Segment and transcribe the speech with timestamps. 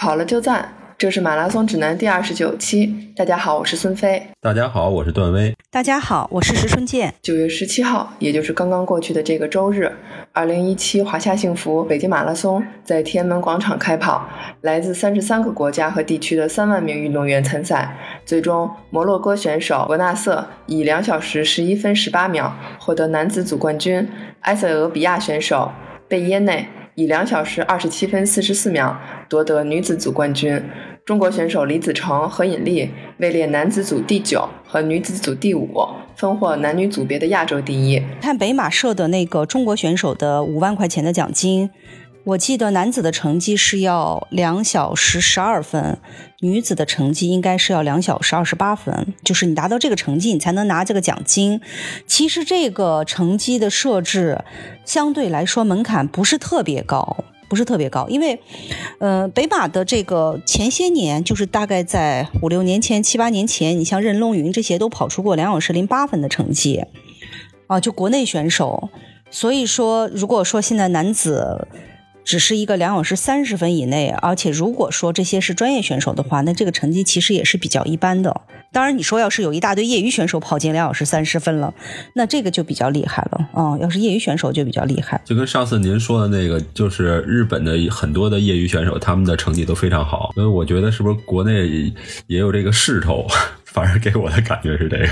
[0.00, 0.66] 跑了就赞。
[0.96, 3.12] 这是马拉松指南第二十九期。
[3.14, 4.22] 大家好，我是孙飞。
[4.40, 5.54] 大家好，我是段威。
[5.70, 7.12] 大家好，我是石春健。
[7.20, 9.92] 九月十七号，也就是刚刚过去的这个周日，
[10.32, 14.26] 二零一七华夏幸福北京马拉松在天安门广场开跑。
[14.62, 17.94] 来自三十三个国家和地区的三万名运动员参赛。
[18.24, 24.08] 最终，摩洛哥选手伯纳瑟以两小时十一分十八秒获得男子组冠军。
[24.40, 25.70] 埃塞俄比亚选手
[26.10, 26.66] 贝耶内
[26.96, 30.60] 以两小时二十七分四十四秒夺得女子组冠军。
[31.04, 35.68] 中国选手李子成、何引力位列男子组第九和女子组第五，
[36.16, 38.02] 分获男女组别的亚洲第一。
[38.20, 41.70] 看北马社的那个中国选手的五万块钱的奖金，
[42.24, 45.98] 我记得男子的成绩是要两小时十二分，
[46.40, 49.14] 女子的成绩应该是要两小时二十八分。
[49.24, 51.60] 就是你达到这个成绩，你才能拿这个奖金。
[52.06, 54.44] 其实这个成绩的设置
[54.84, 57.24] 相对来说门槛不是特别高。
[57.48, 58.40] 不是特别高，因为，
[59.00, 66.84] 呃，北马的这个前些年，就是大概在五六年前、七八年前，你像任龙云这些都跑出过两小时零八分的成绩，
[67.66, 68.88] 啊，就国内选手。
[69.32, 71.66] 所以说，如果说现在男子。
[72.24, 78.40] 只是一个两小时三十分以内，而且如果说这些是专业选手的话，那这个成绩其实也是比较一般的。
[78.72, 81.74] 当然，你说要是有一大堆业余选手跑进两小时三十分了，
[82.14, 83.76] 那这个就比较厉害了啊！
[83.80, 85.20] 要是业余选手就比较厉害。
[85.24, 90.30] 就跟上次您说的那个，就是日本的很多的业余选手，他们的成绩都非常好。
[90.36, 91.92] 所以我觉得是不是国内
[92.28, 93.26] 也有这个势头？
[93.66, 95.08] 反正给我的感觉是这个。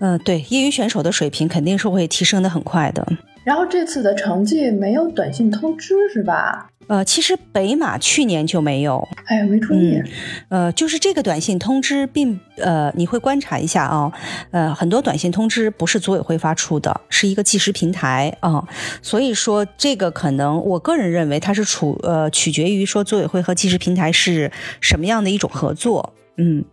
[0.00, 3.06] 嗯，对，业余选手的水平肯定是会提升的很快的。
[3.44, 6.68] 然后这次的成绩没有短信通知是吧？
[6.88, 10.02] 呃，其实北马去年就没有，哎，没注意。
[10.48, 14.12] 呃，就是这个短信通知，并呃，你会观察一下啊，
[14.50, 18.66] 呃，很多短信通知不是组委会发出的，是一个计时平台啊，
[19.02, 26.12] 所以说这个可能，我个人认为它是处呃取决于说组委会和计时平台是什么样的一种合作。
[26.36, 26.64] 嗯，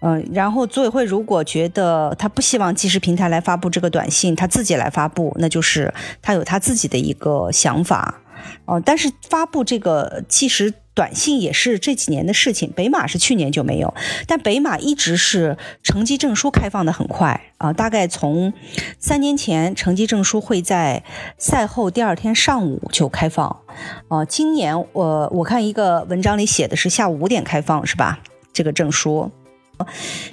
[0.00, 8.20] 呃，然后组委会如果觉得他不希望即时平台来发布这个短信，他自己来发布，那就是他有他自己的一个想法。
[8.64, 13.94] 哦，但是发布这个即时短信也是这几年的事情，北马是去年就没有，
[14.26, 18.52] 但北马一直是成绩证书开放的很快啊，大概从
[18.98, 21.04] 三年前成绩证书会在
[21.38, 23.60] 赛后第二天上午就开放，
[24.08, 28.18] 啊，今年我我看一个文章里写的是下午五点开放，是吧？
[28.52, 29.30] 这个证书，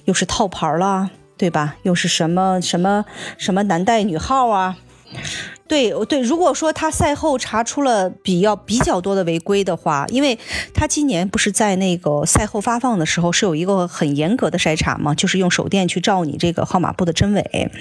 [0.06, 1.75] 又是套牌了，对吧？
[1.84, 3.06] 又是什么什么
[3.38, 4.78] 什么男带女号啊？
[5.68, 10.38] 对对，如果说他赛后查出了比较比较多的违规的话，因为
[10.74, 17.72] 他今年不是在那个赛后发放的时候是有一个很严格的筛查嘛，就是用手电去照你这个号码布的真伪。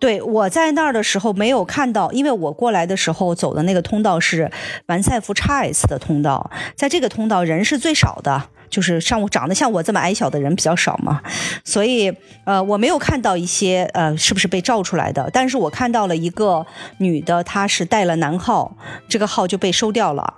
[0.00, 4.50] 对我在那儿的时候没有看到，因为我过来的时候走的那个通道是
[4.86, 8.50] 完赛服叉 S 的通道，在这个通道人是最少的。
[8.74, 11.22] 就是像我长得像我这么矮小的人比较少嘛，
[11.62, 12.12] 所以
[12.42, 16.66] 呃我没有看到一些呃是不是被照出来的，但是我看到了一个
[16.98, 18.76] 女的，她是带了男号，
[19.08, 20.34] 这个号就被收掉了，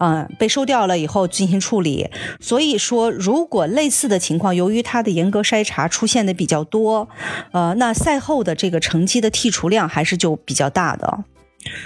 [0.00, 2.10] 嗯，被收掉了以后进行处理。
[2.40, 7.08] 所以说，如果类似的情况，由于它的严格筛查出现的比较多，
[7.52, 11.24] 呃，那赛后的这个成绩的剔除量还是就比较大的。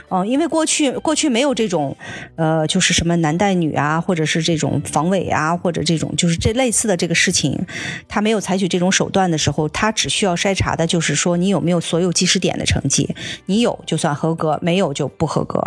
[0.09, 1.97] 哦，因为过去过去没有这种，
[2.37, 7.59] 呃，就是什么男带女啊，或者是这种防伪啊，或者这种就是这类似的这个事情，
[8.07, 13.15] 他没有采取这种手段的时候，他只需要筛查的就是说你有没有所有计时点的成绩，
[13.47, 15.63] 你有就算合格，没有就不合格。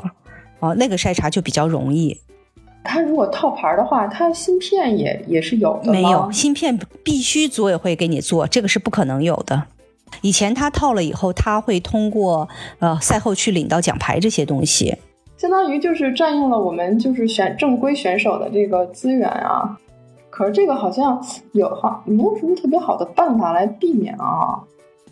[0.59, 2.21] 哦，那个筛查就比较容易。
[2.83, 9.63] 他如果套牌的话，他芯片也也是有的没有芯片必须组委会给你做，这个是不可能有的。
[10.21, 12.47] 以前他套了以后，他会通过
[12.79, 14.97] 呃赛后去领到奖牌这些东西，
[15.37, 19.77] 相当于就是占用了我们就是选正规选手的这个资源啊。
[20.29, 24.59] 可是这个好像有哈没有什么特别好的办法来避免啊。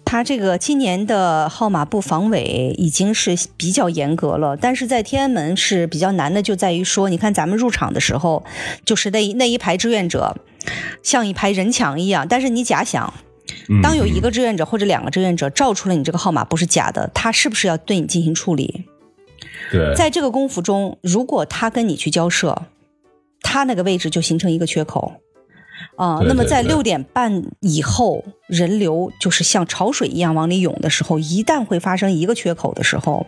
[0.05, 8.43] 他这个今年的号码布防伪已经是比较严格了，但是在天安门是比较难的，就在于说，你看咱们入场的时候，
[8.85, 10.35] 就是那那一排志愿者
[11.01, 13.11] 像一排人墙一样，但是你假想。
[13.81, 18.85] 当有一个志愿者或者两个志愿者照出了你这个号码不是假的，他是不是要对你进行处理？
[19.71, 22.63] 对，在这个功夫中，如果他跟你去交涉，
[23.41, 25.13] 他那个位置就形成一个缺口
[25.95, 26.19] 啊。
[26.25, 33.25] 那么在六点半以后，人流就是像潮水一样往里涌的时候，一旦会发生一个缺口的时候，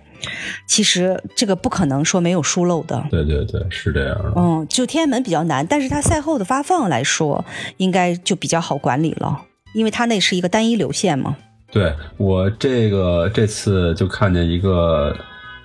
[0.68, 3.04] 其实这个不可能说没有疏漏的。
[3.10, 4.34] 对对对，是这样的。
[4.36, 7.44] 嗯，就天安门比较难，但是他赛后的发放来说，
[7.78, 9.42] 应该就比较好管理了。
[9.76, 11.36] 因为它那是一个单一流线嘛。
[11.72, 15.16] 对我这个这次就看见一个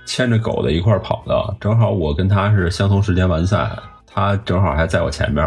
[0.04, 3.70] 牵着狗的一块跑的，正好我跟他是相同时间完赛，
[4.06, 5.44] 他正好还在我前面，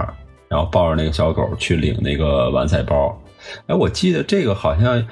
[0.47, 3.13] 然后抱着那个小狗去领那个完赛包。
[3.67, 5.05] 哎，我记得这个好像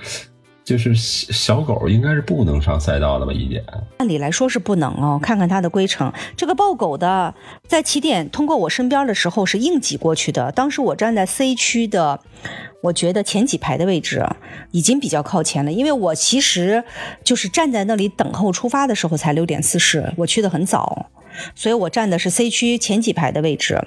[0.64, 3.34] 就是小狗应该是不能上赛道的吧？
[3.34, 3.64] 一点
[3.98, 5.20] 按理来说是不能哦。
[5.22, 7.34] 看看它的规程，这个抱狗的
[7.68, 10.52] 在起点通过我身边的时候是硬挤过去的。
[10.52, 12.20] 当时我站在 C 区的，
[12.84, 14.26] 我觉得前几排的位置
[14.72, 16.84] 已经比较靠前了，因为我其实
[17.24, 21.08] 就是站在那里等候出发的时候才六点四十，我去的很早，
[21.56, 23.80] 所以我站的是 C 区前几排的位置，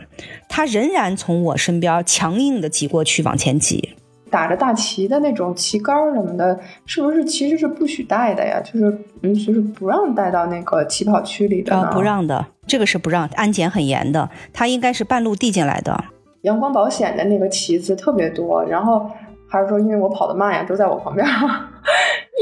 [0.48, 3.94] 他仍然从我身边强硬的挤过去往前挤。
[4.34, 8.60] 打着大旗的那种旗杆什么的，是不是其实是不许带的呀？
[8.64, 14.28] 就是嗯，就是不让带到那个起跑区里的啊，不让的，这个是不让，安检很严的。
[14.52, 15.96] 他应该是半路递进来的。
[16.42, 19.08] 阳光保险的那个旗子特别多，然后
[19.48, 21.24] 还是说因为我跑得慢呀，都在我旁边。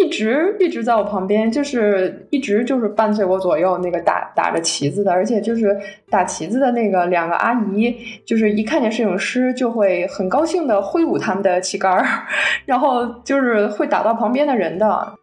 [0.00, 5.76] 一直一直在我旁边，就是一直就是伴随我左右那个打打着旗子的，而且就是
[6.08, 7.94] 打旗子的那个两个阿姨，
[8.24, 12.06] 就是一看见摄影师就会很高兴的挥舞他们的旗杆儿，
[12.64, 15.14] 然后就是会打到旁边的人的。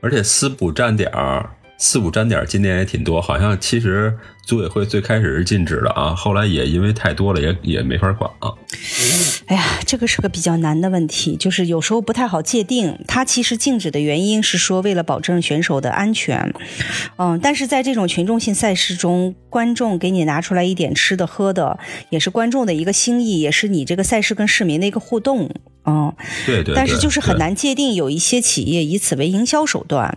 [0.00, 1.50] 而且私补站点儿，
[1.84, 8.52] 私补站点今年也挺多，好像其实组委会最开始是禁止的啊，后来也因为太多了，也也没法管啊。
[9.46, 12.96] 哎呀，这个是个比较难的问题，就是有时候不太好界定。
[13.08, 16.54] 它其实禁止的原因是说为了保证选手的安全，
[17.16, 21.80] 嗯，但是在这种群众性赛事中，观众给你拿出来一点吃的喝的，
[22.10, 25.50] 也是观众的一个心意，也是你这个赛事跟市民的一个互动，
[25.84, 26.14] 嗯，
[26.46, 26.76] 对对。
[26.76, 30.16] 但是就是很难界定，有一些企业以此为营销手段。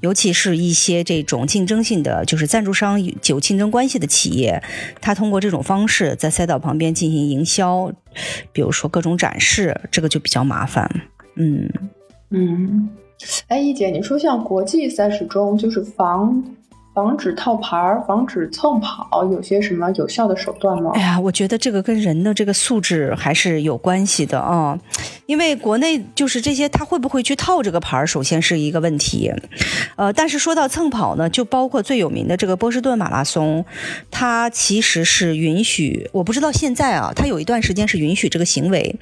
[0.00, 4.62] 尤其是一些这种竞争性的，就是赞助商有竞争关系的企业，
[5.00, 7.92] 他通过这种方式在赛道旁边进行营销，
[8.52, 10.90] 比如说各种展示，这个就比较麻烦。
[11.36, 11.68] 嗯
[12.30, 12.88] 嗯，
[13.48, 16.44] 哎，一姐，你说像国际赛事中，就是防。
[16.94, 20.92] 防止套牌儿，防止蹭跑，有些什么有效的手段吗？
[20.94, 24.78] 哎呀，我觉得这个跟人的这个素质还是有关系的啊。
[25.26, 29.32] 因为国内就是这些，他会不会去套这个牌儿，首先是一个问题。
[29.96, 33.64] 呃，但是说到蹭跑呢，就包括最有名的这个波士顿马拉松，
[34.10, 38.94] 它其实是允许，我不知道现在啊，它有一段时间是允许这个行为，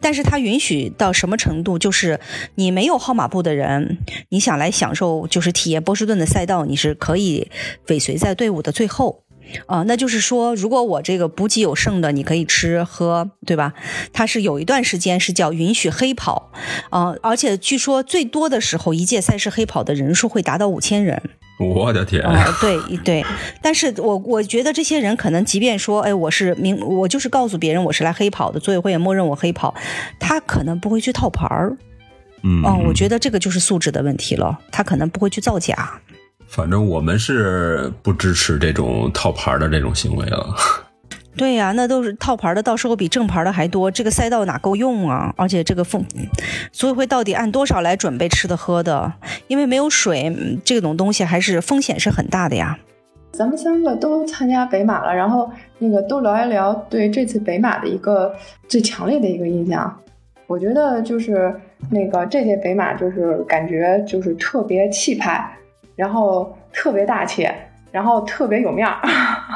[0.00, 1.78] 但是它允许到什么程度？
[1.78, 2.20] 就是
[2.54, 3.98] 你没有号码布的人，
[4.28, 7.39] 你想来享受就是体验波士顿的赛道，你是可以。
[7.88, 9.22] 尾随在队伍的最后，
[9.66, 13.74] 啊，那就是说，如果我这个补给有剩的，你可以吃喝，对吧？
[14.12, 16.52] 它是有一段时间是叫允许黑跑，
[16.90, 21.20] 啊，而且据说最多的时候，一届赛事黑跑的人数会达到五千人。
[21.58, 22.22] 我的天！
[22.22, 23.22] 啊，对对，
[23.60, 29.74] 但是我我觉得这些人可能即便说，哎，我是明，我就是告诉别人我是来黑跑的，组委会也默认我黑跑，
[30.18, 31.76] 他可能不会去套牌儿。
[32.42, 36.00] 嗯，哦，我觉得这个就是素质的问题了，他可能不会去造假。
[36.50, 40.52] 反正我们是不支持这种套牌的这种行为了。
[41.36, 45.32] 对呀，那都是套牌的，到时候比正牌的还多，这个赛道哪够用啊？
[45.36, 46.04] 而且这个风，
[46.72, 49.12] 组委会到底按多少来准备吃的喝的？
[49.46, 52.76] 因为没有水，这种东西还是风险是很大的呀。
[53.30, 55.48] 咱们三个都参加北马了，然后
[55.78, 58.34] 那个都聊一聊对这次北马的一个
[58.66, 59.96] 最强烈的一个印象。
[60.48, 61.54] 我觉得就是
[61.90, 65.56] 那个这届北马就是感觉就是特别气派。
[66.00, 67.46] 然后特别大气，
[67.92, 68.96] 然后特别有面儿，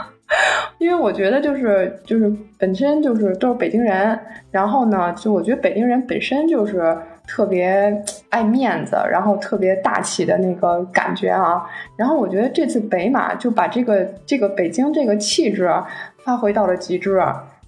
[0.77, 4.19] 因为我觉得就是就是本身就是都是北京人，
[4.51, 6.95] 然后呢，就我觉得北京人本身就是
[7.27, 11.65] 特别爱面子，然后特别大气的那个感觉啊。
[11.97, 15.73] 然后我觉得这次北马就把这个这个北京这个气质
[16.25, 17.19] 发挥到了极致，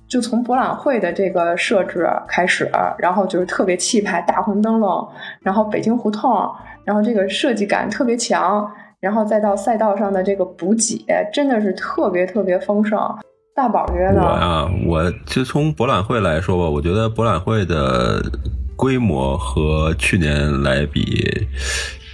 [0.07, 5.09] 就从博览会的这个设置开始，然后就是特别气派，大红灯笼，
[5.41, 6.55] 然后北京胡同。
[6.87, 12.97] 然后这个设计感特别强，然后再到赛道上的这个补给，真的是特别特别丰盛。
[13.57, 14.21] 大宝觉得？
[14.23, 18.23] 我呀，我就从博览会来说吧，我觉得博览会的
[18.77, 21.27] 规模和去年来比，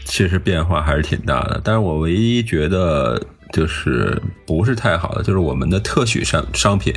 [0.07, 1.61] 其实变化还是挺大的。
[1.63, 3.21] 但是我唯一觉得
[3.53, 6.95] 就是不是太好的，就是我们的特许商商品，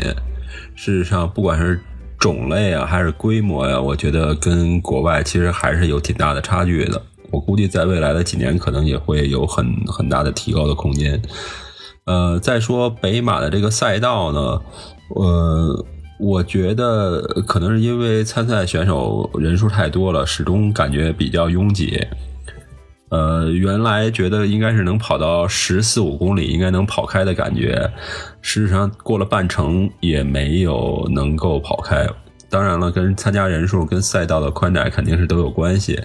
[0.76, 1.78] 事实上不管是
[2.18, 7.02] 种类啊，还是规模呀，我觉得跟国外其实还是有挺大的差距的。
[7.36, 11.22] 我估计在未来的几年，可能也会有很很大的提高的空间。
[12.06, 14.62] 呃，再说北马的这个赛道呢，
[15.16, 15.86] 呃，
[16.18, 22.08] 我觉得可能是因为参赛选手人数太多了，始终感觉比较拥挤。
[23.10, 27.92] 呃，原来觉得应该是能跑到十四五公里，应该能跑开的感觉，
[28.42, 32.08] 事实上过了半程也没有能够跑开。
[32.50, 36.00] 当然了，跟参加人数跟赛道的宽窄肯定是都有关系。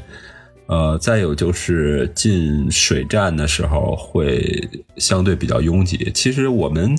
[0.70, 6.10] 呃，再有就是进水站的时候会相对比较拥挤。
[6.14, 6.96] 其实我们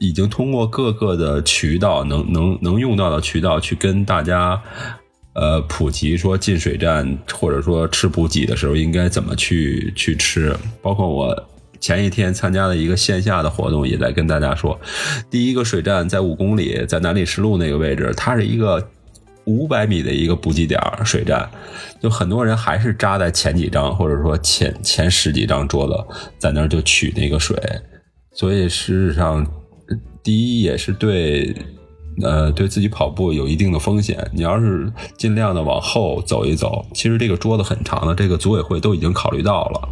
[0.00, 4.60] 已经通过各个的渠道，能能能用到的渠道去跟大家。
[5.38, 11.48] 呃，普及说进水站或者说吃补给的时候应该怎么去去吃，包括我
[11.78, 14.80] 前一天参加的一个线下的活动，也在跟大家说，
[15.30, 18.82] 第一个水站在五公里，在南礼士路那个位置，它是一个
[19.46, 21.48] 五百米的一个补给点水站，
[22.00, 26.04] 就很多人还是扎在前几张或者说前前十几张桌子，
[26.38, 27.56] 在那儿就取那个水，
[28.32, 29.46] 所以事实上，
[30.22, 31.54] 第一也是对。
[32.22, 34.26] 呃，对自己跑步有一定的风险。
[34.32, 39.88] 你要是尽量的往后走一走，其实这个桌子很长的，这个组委会都已经考虑到了，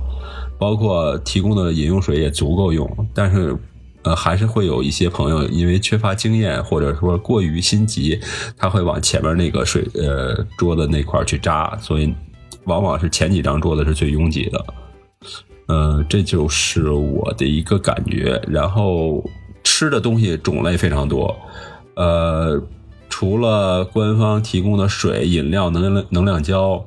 [0.58, 2.90] 包括提供的饮用水也足够用。
[3.12, 3.54] 但是，
[4.04, 8.20] 呃，还是会有一些朋友因为缺乏经验或者说过于心急，
[8.56, 12.14] 他会往前面那个水呃桌子那块去扎，所以
[12.64, 14.64] 往往是前几张桌子是最拥挤的。
[15.68, 18.40] 嗯，这就是我的一个感觉。
[18.46, 19.24] 然后
[19.62, 21.34] 吃的东西种类非常多。
[21.96, 22.62] 呃，
[23.08, 26.84] 除了官方提供的水、饮料、能量能量胶，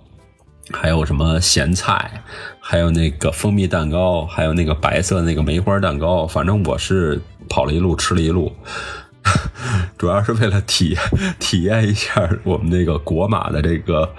[0.72, 2.24] 还有什么咸菜，
[2.60, 6.28] 还有那个蜂蜜蛋糕，还有那个白色那个梅花蛋糕。
[6.28, 8.52] 反正我是跑了一路，吃了一路，
[9.98, 10.98] 主要是为了体
[11.40, 14.10] 体验一下我们那个国马的这个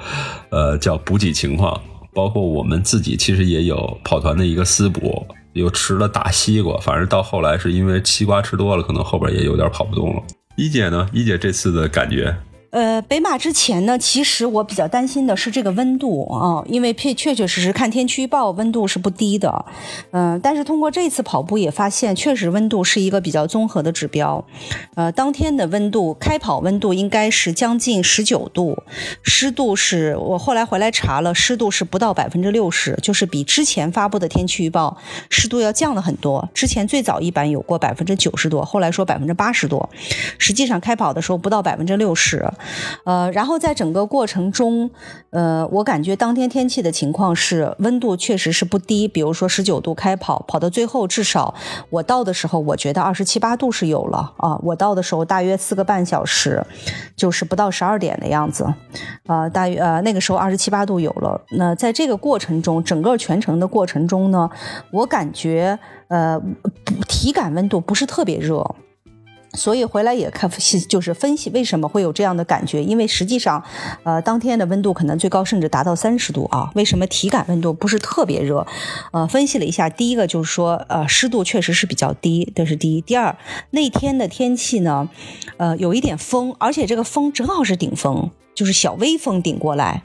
[0.51, 1.81] 呃叫补给情况。
[2.15, 6.77] 包括我们自己其实也有跑团的一个私补，又吃了大西瓜。
[6.81, 10.23] 反正到后来是因为西瓜吃多了，可能后边也有点跑不动了。
[10.57, 11.09] 一姐呢？
[11.13, 12.35] 一姐这次的感觉。
[12.71, 19.65] 呃，北马之前呢，其实我比较担心的是这个温度啊，因为确确确实实看天气预报，温度是不低的。
[20.11, 24.45] 嗯，但是通过这次跑步也发现，确实温度是一个比较综合的指标。
[24.97, 28.77] 呃，当天的温度，开跑温度应该是将近十九度，
[29.23, 34.99] 湿度是我后来回来查了，湿度是不到百分之六十，就是比之前发布的天气预报
[35.31, 36.47] 湿度要降了很多。
[36.53, 39.89] 之前最早一版有过百分之九十多，后来说百分之八十多，
[40.37, 42.47] 实际上开跑的时候不到百分之六十。
[43.05, 44.91] 呃，然后在整个过程中，
[45.31, 51.55] 呃，我感觉当天天气的情况是温度确实是不低，比如说十九度开跑，跑到最后至少
[51.91, 54.59] 我到的时候，我觉得二十七八度是有了啊。
[54.63, 56.65] 我到的时候大约四个半小时，
[57.17, 58.67] 就是不到十二点的样子，
[59.27, 61.41] 啊，大约呃那个时候二十七八度有了。
[61.51, 64.49] 那在这个过程中，整个全程的过程中呢，
[64.93, 66.41] 我感觉呃
[67.07, 68.75] 体感温度不是特别热。
[69.55, 70.51] 所以回来也看，
[70.89, 73.63] 就是分析为什么会有这样的感觉，因为实际上，
[74.05, 76.71] 呃，当天的温度可能最高甚至达到三十度啊。
[76.75, 78.67] 为什么体感温度不是特别热？
[79.13, 83.01] 呃，分析了一下，第一个就是说，呃，湿度确实是比较低，这是第一。
[83.01, 83.37] 第二，
[83.71, 85.09] 那天的天气呢，
[85.57, 90.03] 呃，有一点风，而且这个风正好是顶风，就是小微风顶过来。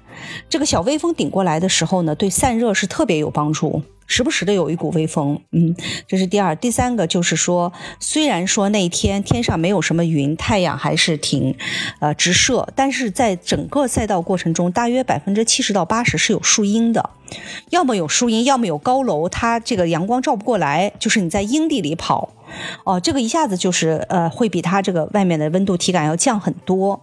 [0.48, 3.82] 这个小微风顶过来的时候呢，对散热是特别有帮助。
[4.06, 5.76] 时不时的有一股微风，嗯，
[6.08, 11.56] 这是第二，第三个就是说，虽然说那天天上没有什么云，太阳还是挺，
[12.00, 17.10] 呃，直射，但是在整个赛道过程中，大约百分之七十到八十是有树荫的，
[17.70, 22.30] 要么有树荫，要么有高楼，它这个阳光照不过来，就是你在阴地里跑。
[22.84, 27.02] 哦，这个一下子就是呃，会比它这个外面的温度体感要降很多。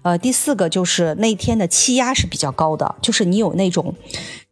[0.00, 3.94] 呃，第四个就是那天的气压是比较高的，就是你有那种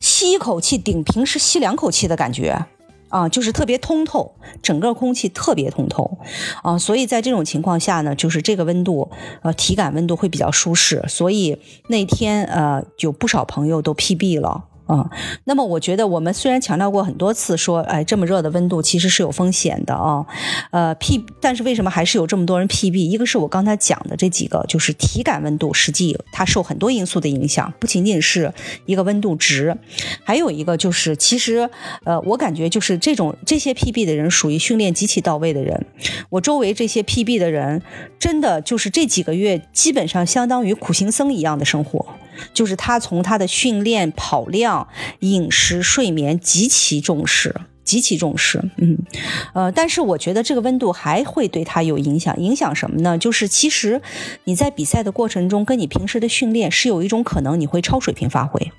[0.00, 2.66] 吸一口气顶平时吸两口气的感觉
[3.08, 6.18] 啊，就是特别通透，整个空气特别通透
[6.62, 14.64] 啊，所以在这种情况下呢，就是这个温度呃体感温度会比较舒适，所以那天呃有不少朋友都 PB 了。
[14.86, 15.08] 啊，
[15.44, 20.24] 那么我觉得我们虽然强调过很多次说，哎，这么热的温度其实是有风险的啊，
[20.70, 22.94] 呃，P，但是为什么还是有这么多人 PB？
[22.94, 28.52] 一个是我刚才讲的这几个，就是体感温度，实际它受很多因素的影响，不仅仅是
[28.84, 29.76] 一个温度值，
[30.22, 31.70] 还有一个就是，其实，
[32.04, 35.86] 呃，我感觉就是这种这些 PB 的人属于训练极其到位的人，
[36.28, 37.80] 我周围这些 PB 的人，
[38.18, 42.06] 真的就是这几个月基本上相当于苦行僧一样的生活。
[42.52, 44.88] 就是他从他的训练、跑量、
[45.20, 48.62] 饮食、睡眠极其重视，极其重视。
[48.78, 48.98] 嗯，
[49.54, 52.38] 呃，但是我觉得这个温度还会对他有影响。
[52.40, 53.18] 影响什么呢？
[53.18, 54.00] 就是其实
[54.44, 58.72] 你在比赛的过程中，跟你平时的训练是有一种可能你会超水平发挥。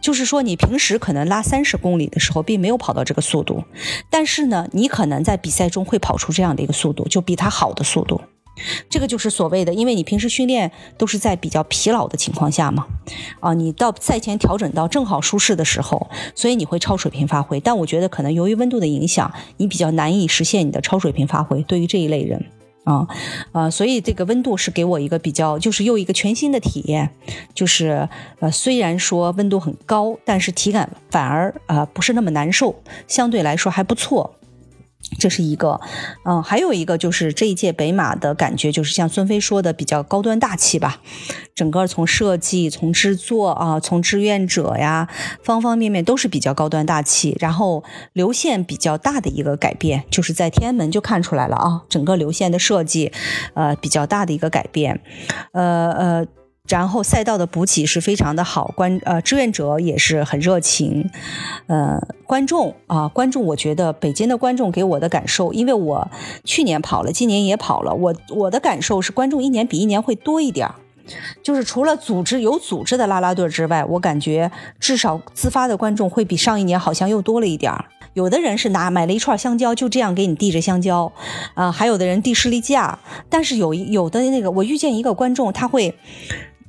[0.00, 3.62] 就是说，你平时可能拉三十公里的时候，并没有跑到这个速度，
[4.08, 8.22] 但是呢，你可能在比赛中会跑出这样的一个速度，就比他好的速度。
[8.90, 12.86] 这个就是所谓的，因为你平时训练都是在比较疲劳的情况下嘛，
[13.40, 17.58] 啊，你到赛前调整到正好舒适的时候，所以你会超水平发挥。
[17.58, 21.62] 但我觉得可能由于温度的影响，你比较难以实现你的超水平发挥。
[21.62, 22.44] 对于这一类人，
[22.84, 23.06] 啊，
[23.52, 27.10] 啊，所以这个温度是给我一个比较，就是又一个全新的体验，
[27.54, 28.08] 就是
[28.40, 34.34] 呃，虽然说温度很高，但是体感反而啊不是那么难受，相对来说还不错。
[35.18, 35.80] 这是一个，
[36.24, 41.00] 嗯，还有一个就是这一届北马的感觉，就是像孙飞说的，比较高端大气吧。
[41.54, 45.08] 整个从设计、从制作啊、从志愿者呀，
[45.42, 47.36] 方方面面都是比较高端大气。
[47.38, 53.12] 然后流线比较大的一个改变，就是在天安门就看出来了啊，整个流线的设计，
[53.54, 55.00] 呃，比较大的一个改变，
[55.52, 56.26] 呃呃。
[56.70, 61.10] 然后赛道的补给是非常的好，观呃志愿者也是很热情，
[61.66, 66.08] 呃观众啊观众，我觉得北京的观众给我的感受，因为我
[66.44, 70.74] 去年跑了，今年也跑了，我我的感受是观众一年比一年会多一点儿，
[71.42, 77.84] 就是除了组织有组织的啦啦队之外，我感觉至少自发的观众会比上一年好像又多了一点儿。
[78.14, 81.12] 有的人是拿买了一串香蕉，就这样给你递着香蕉，
[81.54, 82.98] 啊，还有的人递士力架，
[83.28, 85.94] 但是有有的那个我遇见一个观众，他会。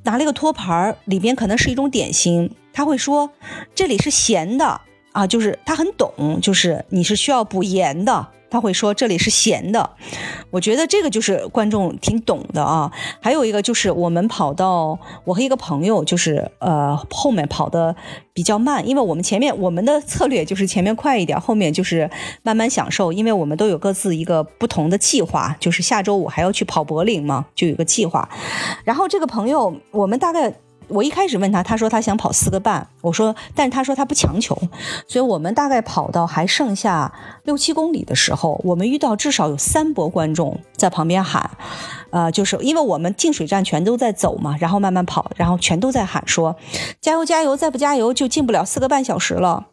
[0.03, 3.29] 拿了一个托盘儿，里边可能是一种点心，他会说
[3.75, 4.81] 这里是咸的
[5.11, 8.27] 啊，就是他很懂，就是你是需要补盐的。
[8.51, 9.89] 他会说这里是咸的，
[10.51, 12.91] 我觉得这个就是观众挺懂的啊。
[13.21, 17.95] 还有一个就是我们跑到我和一个朋友，就是呃后面跑的
[18.33, 22.09] 比较慢，因为我们前面我们的策略就是前面快一点，后面就是
[22.43, 28.29] 慢慢享受，因为我们都有各自一个不同的计划，就是下周五还要去跑柏林嘛，就有个计划。
[28.83, 30.53] 然后这个朋友，我们大概。
[30.91, 34.55] 我一开始问他，他说他想跑四个半，我说，但是他说他不强求，
[35.07, 41.49] 所以我们大概跑到还剩下六七公里的时候，我们遇到至少有三波观众在旁边喊，
[42.09, 46.55] 呃，就是因为我们进水站全都在走嘛，然后慢慢跑，然后全都在喊说，
[46.99, 49.67] 加油加油，再不加油就进不了四个半小时了，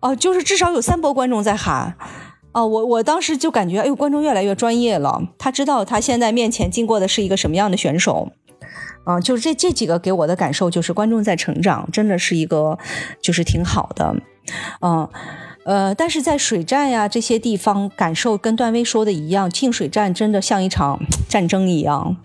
[0.00, 1.94] 哦，就是至少有三波观众在喊，
[2.52, 8.32] 哦，我我当时就感觉，哎呦，观众越来越专业了，他知道他现在面前经过的是一个什么样的选手。
[9.08, 12.78] 啊，就是这这几个给我的感受就是观众在成长，真的是一个
[13.22, 14.14] 就是挺好的，
[14.82, 15.08] 嗯
[15.64, 22.18] 呃，但是在水战呀这些地方，感受跟段威说的一样，进水战真的像一场战争一样，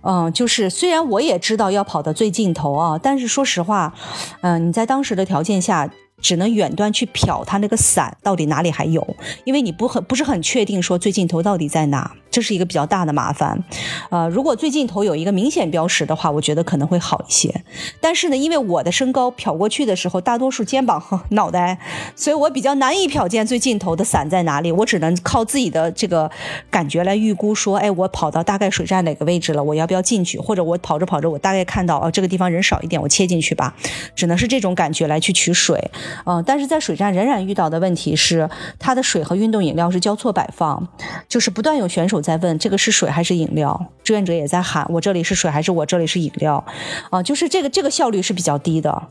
[0.00, 3.92] 嗯，就是虽然我也知道要跑到最尽头啊，但是说实话，
[4.40, 5.90] 嗯，你在当时的条件下。
[6.22, 9.04] 只能远端去瞟它那个伞到底哪里还有，
[9.42, 13.62] 因为你不很不是很确定说最尽头到底在哪，这是一个比较大的麻烦。
[14.10, 17.62] 呃，如果最尽头有一个明显标识的话，我觉得可能会好一些。
[18.00, 21.78] 但是呢，因为我的身高瞟过去的时候，大多数肩膀和脑袋，
[22.16, 24.72] 所以我比较难以瞟见最尽头的伞在哪里。
[24.72, 26.30] 我只能靠自己的这个
[26.70, 30.38] 感觉来预估说，哎，我跑到大概水站哪个位置了，我要不要进去？
[30.38, 33.74] 或者我跑着跑着，我大概看到哦，这个地方人少一点，我切进去吧。
[34.14, 35.90] 只能是这种感觉来去取水。
[36.24, 40.88] 嗯，但是在水站仍然遇到的问题是，它的水和运动饮料是交错摆放，
[41.28, 46.64] 就是不断有选手在问这个是水还是饮料，志愿者也在喊我这里是水还是我这里是饮料，
[47.10, 49.02] 啊，就是这个这个效率是比较低的，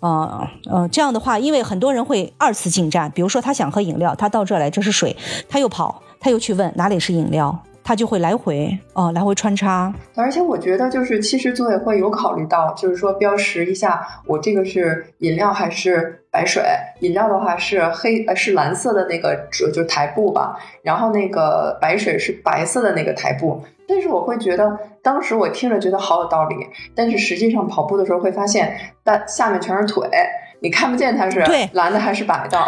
[0.00, 5.16] 嗯嗯，这样的话，因为很多人会二次进站，比如说他想喝饮料，他到这来这是水，
[5.48, 7.58] 他又跑，他又去问哪里是饮料。
[7.82, 9.92] 他就会来回哦，来回穿插。
[10.14, 16.62] 而且我觉得，就是其实组委会有考虑到，就是说标识一下，我这个是饮料还是白水？
[17.00, 23.62] 饮料的话是黑呃是蓝色的那个就就台布吧，然后那个白水是白色的那个台布。
[23.88, 26.54] 但是我会觉得，当时我听着觉得好有道理，
[26.94, 30.08] 但是实际上跑步的时候会发现，但下面全是腿，
[30.60, 31.40] 你看不见它是
[31.72, 32.58] 蓝的还是白的。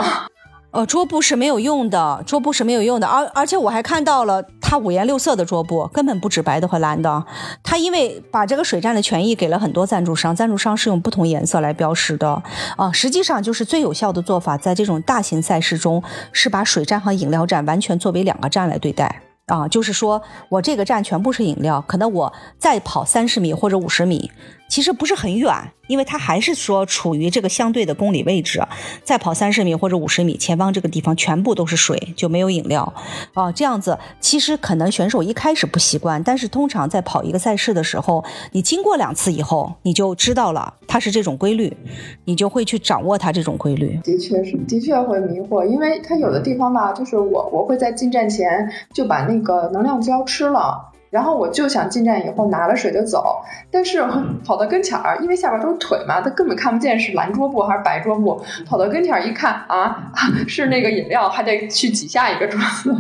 [0.73, 7.25] 呃，桌布是没有用的，桌布是没有用的，而而且我还看到了它五颜六色的桌布，根本不止白的和蓝的。
[7.63, 12.43] 它因为把这个水站的权益给了很多赞助商，赞助商是用不同颜色来标识的。
[12.79, 19.21] 啊，实际上就是最有效的做法，在这种大型赛事中，是把水站和饮料站完全作为两个站来对待。
[19.47, 24.31] 啊，就是说我这个站全部是饮料，可能我再跑三十米或者五十米。
[24.73, 25.55] 其实不是很远，
[25.87, 28.67] 因为它还是说处于这个相对的公里位置，
[29.05, 32.91] 再跑三十米或者五十米，前方这个地方全部都是水，就没有饮料
[33.35, 33.53] 啊。
[33.53, 41.77] 这样子其实可能选手一开始不习惯，但是通常在跑一个赛事的时候，你经过两次以后，你就知道了它是这种规律，
[42.25, 44.01] 你就会去掌握它这种规律。
[44.03, 50.92] 的确是，的确会迷惑，因为它有的地方吧，就是我我会在进站前就把那个能量胶吃了。
[51.13, 54.03] 然后我就想进站以后拿了水就走，但是
[54.47, 58.43] 跑到跟前儿，因为下边都是腿嘛，他根本看不见是蓝桌布还是白桌布。
[58.67, 60.11] 跑到跟前儿一看啊，
[60.49, 62.97] 是那个饮料，还得去挤下一个桌子。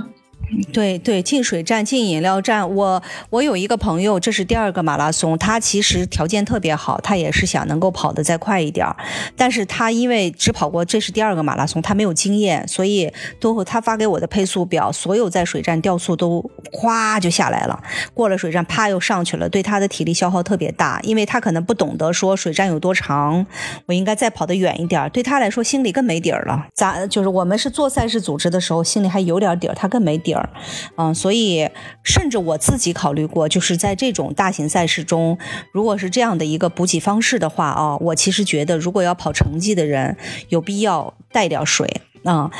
[0.72, 8.86] 对对，进水站、进饮料站，我我有一个朋友，这是第二个马拉松，他其实条件特别好，他也是想能够跑得再快一点，
[9.36, 13.10] 但是他因为只跑过这是第二个马拉松，他没有经验，所以
[13.40, 23.46] 都他发给我的配速表，所有在水站掉速都哗就下来了，过了水站啪又上去了，对他的体力消耗特别大，因为他可能不懂得说水站有多长，
[23.86, 26.66] 我应该再跑得远一点，对他来说心里更没底儿了。
[26.74, 30.41] 咱就是我们是做赛事组织的时候，心里还有点底儿，他更没底儿。
[30.96, 31.68] 嗯，所以
[32.02, 35.38] 甚至我自己考虑过，就是在这种大型赛事中，
[35.72, 40.16] 如果是这样的一个补给方式的话啊，我其实觉得，如果要跑成绩的人，
[40.48, 42.50] 有必要带点水啊。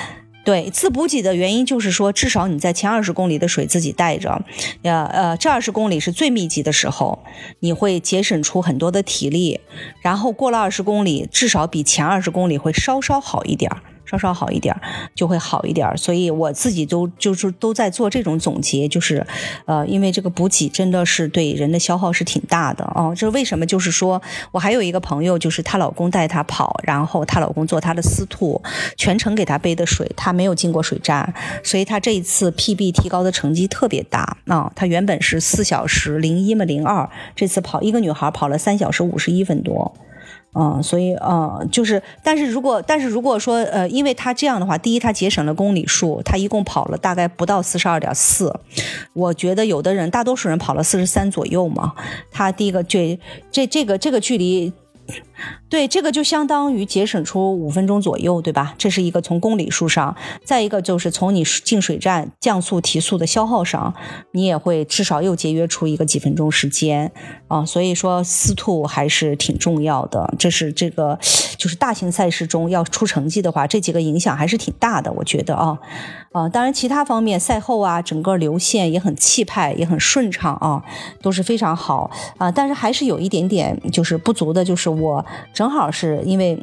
[0.44, 4.42] 对，自补给的原因就是说，至少你在前二十公里的水自己带着，
[4.82, 7.20] 呃呃，这二十公里是最密集的时候，
[7.60, 9.60] 你会节省出很多的体力，
[10.00, 13.78] 然后过了二十公里，至少比前二十公里会稍稍好一点儿。
[14.12, 14.74] 稍稍好一点
[15.14, 19.26] 就会好一点，所以我自己都就是都在做这种总结，就是，
[19.64, 23.14] 呃，因为这个补给真的是对人的消耗是挺大的哦。
[23.16, 23.64] 这为什么？
[23.64, 24.20] 就是说
[24.50, 28.60] 我还有一个朋友，就是她老公带她跑，然后她老公做她的司徒，
[28.96, 31.32] 全程给她背的水，她没有进过水站，
[31.64, 34.70] 所以她这一次 PB 提高的成绩特别大啊。
[34.76, 39.94] 她原本是四小时零一嘛零二，这次跑一个女孩跑了三小时五十一分多。
[40.54, 48.54] 嗯，所以嗯，就是，但是如果，但是如果说，呃，因为他这样的话，第一，他节省了公里数，他一共跑了大概不到四十二点四，
[49.14, 51.94] 我觉得有的人，大多数人跑了四十三左右嘛，
[52.30, 53.18] 他第一个这
[53.50, 54.72] 这这个这个距离。
[55.68, 58.74] 对，这个就相当于节省出五分钟左右，对吧？
[58.76, 63.94] 这是一个从公里数上，再一个就是从你进水站降速提速的消耗上，
[64.32, 67.10] 你也会至少又节约出一个几分钟时间
[67.48, 67.64] 啊。
[67.64, 70.34] 所以说，司兔还是挺重要的。
[70.38, 71.18] 这是这个，
[71.56, 75.78] 就是大型赛事中要出成绩的话，这几个影响还是挺大的，我觉得啊。
[76.32, 80.82] 啊，当然，其他方面赛后啊，整个流线也很气派，也很顺畅啊，
[81.20, 82.50] 都是非常好啊。
[82.50, 85.22] 但是还是有一点点就是不足的，就是我
[85.52, 86.60] 正好是因为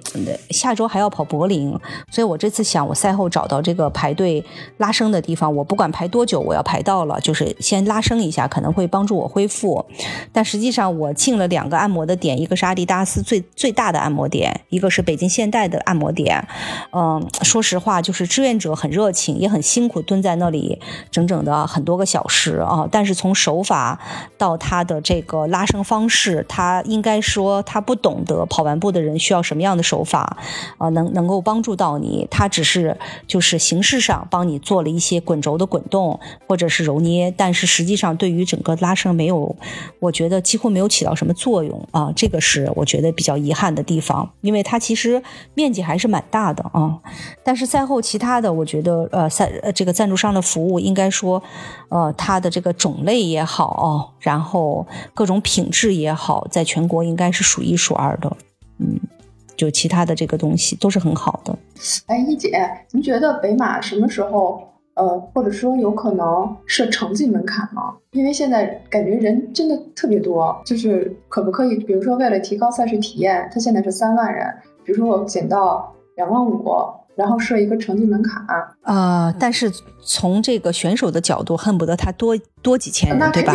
[0.49, 1.71] 下周还要跑柏林，
[2.11, 4.43] 所以我这次想我赛后找到这个排队
[4.77, 9.85] 拉伸的地方，我不管排多久，我要排到了，就是先拉伸一下，可能会帮助我恢复。
[10.33, 16.45] 但实际上我进了两个按摩的点，一个是阿迪达斯最最大的按摩点，一个是北京现代的按摩点。
[16.91, 19.59] 嗯，说实话，就是志愿者很热情，也很。
[19.69, 22.87] 辛苦蹲在那里整整的很多个小时啊！
[22.91, 23.99] 但是从手法
[24.35, 30.37] 到他的这个拉伸方式，他应该说他不懂得跑完步的人需要什么样的手法
[30.77, 32.27] 啊，能能够帮助到你。
[32.31, 39.55] 他只是就是形式上帮你做了一些滚轴的滚动或者是揉捏，但是实际上对于整个拉伸没有，
[39.99, 42.11] 我觉得几乎没有起到什么作用啊！
[42.15, 45.21] 这个是我觉得比较遗憾的地方，因为它其实
[45.53, 46.97] 面积还是蛮大的啊。
[47.43, 49.49] 但是赛后其他的，我觉得呃赛。
[49.61, 51.41] 呃，这个赞助商的服务应该说，
[51.89, 58.37] 呃，它的这个种类也好，然后各种品质也好，在全国应该是数一数二的。
[58.79, 58.99] 嗯，
[59.55, 61.57] 就其他的这个东西都是很好的。
[62.07, 64.61] 哎，一姐，您觉得北马什么时候，
[64.95, 67.93] 呃，或者说有可能设成绩门槛吗？
[68.11, 74.47] 因为现在感觉人真的特别多，就是可不可以，比如说为了提高赛事体验，它现在是三万人，
[74.83, 76.65] 比如说我减到两万五。
[77.15, 78.41] 然后设一个成绩门槛
[78.83, 79.69] 啊，但是
[80.01, 83.53] 从这个选手的角度，恨不得他多多几千人，对吧？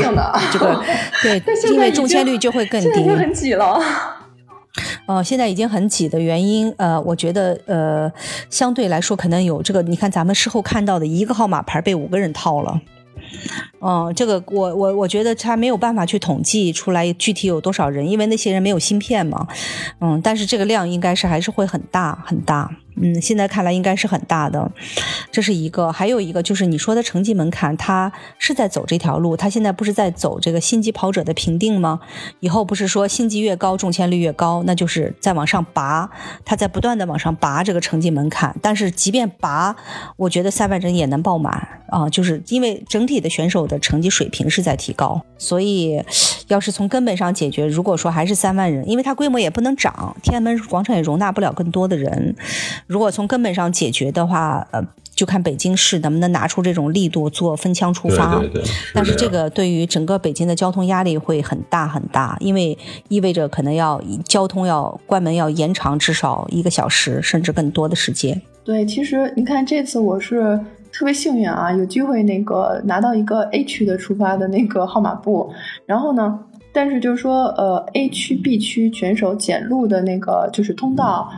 [0.52, 0.84] 这个
[1.22, 3.08] 对， 因为中签率就会更低。
[3.08, 3.80] 很挤了。
[5.06, 8.10] 呃，现在已经很挤的原因，呃，我觉得呃，
[8.50, 12.80] 相对来说可能有这个，你看咱们事后看到的一个号码牌被五个人套了。
[13.80, 19.46] 嗯，这个我我我觉得他没有办法去统计出来具体有多少人，因为那些人没有芯片嘛。
[20.00, 22.70] 嗯，但是这个量应该是还是会很大很大。
[22.96, 24.70] 嗯，现在看来应该是很大的，
[25.32, 32.00] 这是一个，还有一个就是你说的成绩门槛，他是在走这条路，他现在不是在走这个星级跑者的评定吗？
[32.40, 36.10] 以后不是说星级越高中签率越高，那就是在往上拔，
[36.44, 38.54] 他在不断的往上拔这个成绩门槛。
[38.62, 39.74] 但是即便拔，
[40.16, 46.02] 我觉得赛万人也能爆满啊，就是因为整体的选手的成绩水平是在提高，所以
[46.48, 52.36] 要是从根本上解决，如果说还是三万人，因为它规模也不能涨，天安门广场也容纳不了更多的人。
[52.86, 58.38] 如果从根本上解决的话，呃，就看北京市能不能拿出这种力度做分枪出发。
[58.38, 58.70] 对对对。
[58.92, 62.76] 但是这个对于整个北京的交通压力会很大很大，因为
[63.08, 68.40] 意味着可能要交通要关门要延长至少一个小时甚至更多的时间。
[68.64, 70.60] 对，其实你看这次我是
[70.92, 75.50] 特别幸运啊，有机会那个拿到一个 A 区的出发的那个号码布，
[75.86, 76.38] 然后呢，
[76.72, 81.30] 但是就是说呃 A 区 B 区选手检录的那个就是通道。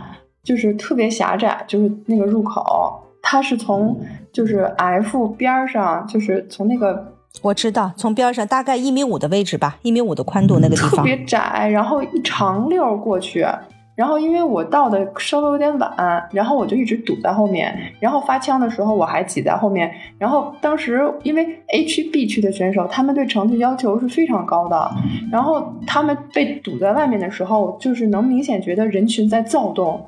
[0.47, 2.63] 就是特别狭窄，就是那个入口
[3.21, 4.01] 它是从
[4.33, 13.45] 就是 F 边儿上，就是从那个我知道，从边上大概一米五的位置吧，一米五的宽度那个地方，特别窄，然后一长溜过去。
[13.97, 17.77] 然后因为我到的稍微有点晚，然后我就一直堵在后面。
[17.99, 19.91] 然后发枪的时候我还挤在后面。
[20.19, 24.91] 然后当时因为 H B 区的选手，他们对成绩要求是非常高的。
[25.33, 30.07] 然后他们被堵在外面的时候，就是能明显觉得人群在躁动。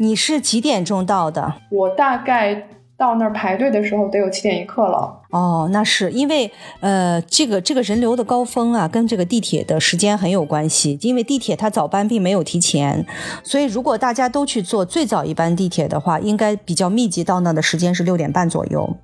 [0.00, 1.54] 你是几点钟到的？
[1.70, 2.66] 我大概。
[2.98, 5.22] 到那儿排队的时候得有七点一刻了。
[5.30, 10.98] 哦，那是因为呃，这个这个人流的高峰啊，跟这个地铁的时间很有关系。
[11.02, 13.04] 因为地铁它早班并没有提前，
[13.42, 18.96] 所以如果大家都去坐最早一班地铁的话，应该比较密集到那的时间是六点半左右。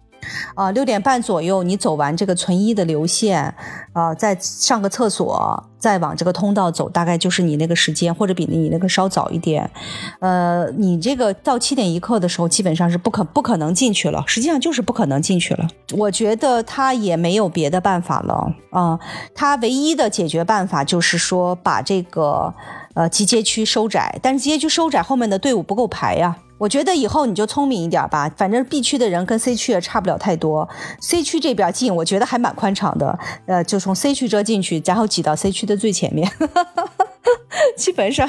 [0.54, 3.54] 啊，六点半左右，你走完这个存一的流线，
[3.92, 9.70] 啊，再上个厕所，再往这个通道走，大概就是你那个时间，或者比你那个稍早一点。
[10.20, 15.66] 呃，你这个到七点一刻的时候，基本上是不可不可能进去了，实际上就是不可能进去了。
[15.96, 18.98] 我觉得他也没有别的办法了啊，
[19.34, 22.54] 他唯一的解决办法就是说把这个
[22.94, 26.36] 呃集结区收窄，但是集结区收窄后面的队伍不够排呀。
[26.62, 30.68] 我觉得以后你就聪明一点吧，反正 B 区的人跟 C 区也差不了太多
[31.00, 36.30] ，C 区这边进，我觉得还蛮宽敞的，呃，就从 C 区这进去，然后挤到 C 区的最前面。
[37.76, 38.28] 基本上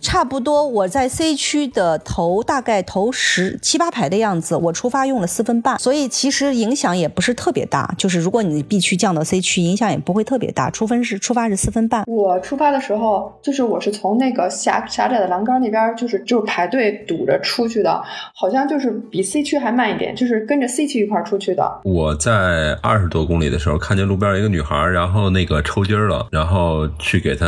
[0.00, 7.94] 差不多，我在 C 区的头大概头十七八排的样子，我出发用了四分半，所以其实影响也不是特别大。
[7.98, 10.70] 就是如果你 B 区降到 C 区，影响也不会特别大。
[10.70, 12.04] 出分是出发是四分半。
[12.06, 18.02] 我出发的时候，就是我是从那个狭狭窄的栏杆那边，就是就是排队堵着出去的，
[18.34, 21.80] 好像就是比 C 区还慢一点，就是跟着 C 区一块出去的。
[21.84, 27.46] 我在二十多公里的时候，看见路边一个女孩，然后那个抽筋了，然后去给她。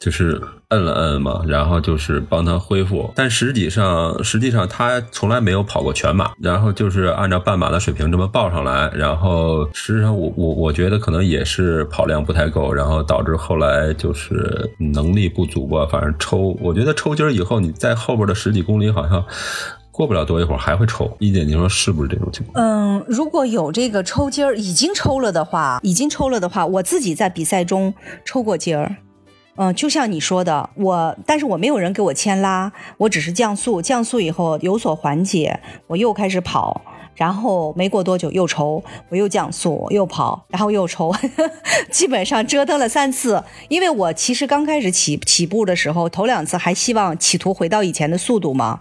[0.00, 19.24] 就是摁了摁嘛，然后就是帮他恢复，但实际上实际上他从来没有跑过全马，然后就是按照半马的水平这么报上来，然后实际上我我我觉得可能也是跑量不太够，然后导致后来就是能力不足吧，反正抽，我觉得抽筋儿以后你在后边的十几公里好像
[19.92, 22.64] 过不了多一会儿还会抽，一姐你说是不是这种情况？
[22.64, 27.94] 嗯，如果有这个抽筋儿已经抽了的话，已经抽了的话，我自己在比赛中
[28.24, 28.96] 抽过筋儿。
[29.56, 36.80] 嗯，就像你说的，我，但是我没有人给我牵拉，我只是降速，降速以后有所缓解，我又开始跑，
[37.14, 41.14] 然后没过多久又抽，我又降速，又跑，然后又抽，
[41.92, 43.44] 基本上折腾了三次。
[43.68, 48.80] 因为我其实刚开始起起步的时候，头两次还希望企图回到以前的速度嘛。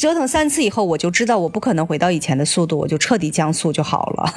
[0.00, 4.32] 折腾三次以后，我就知道我不可能回到以前的速度，我就彻底降速就好了。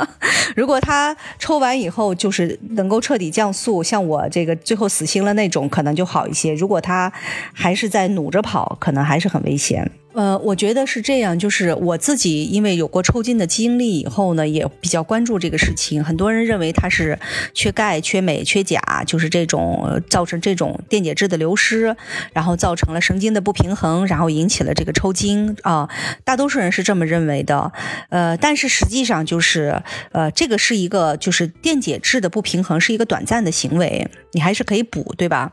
[0.54, 6.52] 如果他抽完以后就是能够彻底降速，像我这个最后死心了那种，可能就好一些。
[6.52, 7.10] 如果他
[7.54, 9.90] 还是在努着跑，可能还是很危险。
[10.16, 16.02] 呃，我觉得是这样，就是我自己因为有过抽筋的经历以后呢，也比较关注这个事情。
[16.02, 17.18] 很多人认为它是
[17.52, 21.94] 缺钙、缺镁、缺钾，就是这种造成这种电解质的流失，
[22.32, 25.86] 然后造成了神经的不平衡，然后引起了这个抽筋啊。
[26.24, 27.70] 大多数人是这么认为的，
[28.08, 35.52] 呃，但是实际上就是呃，这个是一个就是电解质的不平衡是一个短暂的行为，你还是可以补，对吧？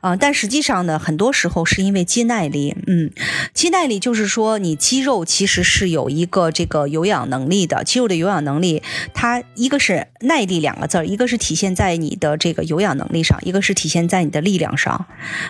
[0.00, 3.12] 啊，但实际上呢，很多时候是因为肌耐力，嗯，
[3.54, 3.99] 肌耐力。
[4.00, 7.84] 就是说，你肌肉其实是有一个这个有氧能力的。
[7.84, 8.82] 肌肉的有氧能力，
[9.14, 15.06] 它一个是耐力两个字儿，一个是体现在你的这个有氧能力上，一个是体现在你的力量上。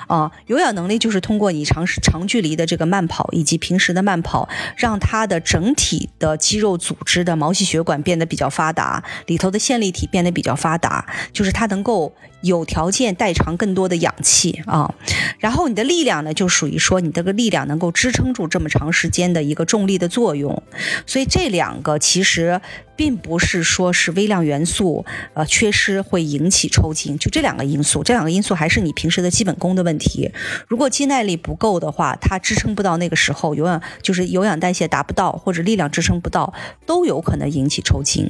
[0.08, 14.94] 啊，有氧能力就是通过你长时长距离的这个慢跑以及平时的慢跑，让它的整体的肌肉组织的毛细血管变得比较发达，里头的线粒体变得比较发达，就是它能够有条件代偿更多的氧气啊。
[15.38, 18.50] 然后你的力量呢，就属于说你这个力量能够支撑住。
[18.50, 20.62] 这么长时间的一个重力的作用，
[21.06, 22.60] 所以这两个其实
[22.96, 30.32] 并不是说是微量元素呃缺失会引起抽筋，就这两个因素，这两个因素还是你平时的基本功的问题。
[30.66, 36.52] 如果肌耐力不够的话，它支撑不到那个时候有氧就是有氧代谢达不到，或者力量支撑不到，
[36.86, 38.28] 都有可能引起抽筋。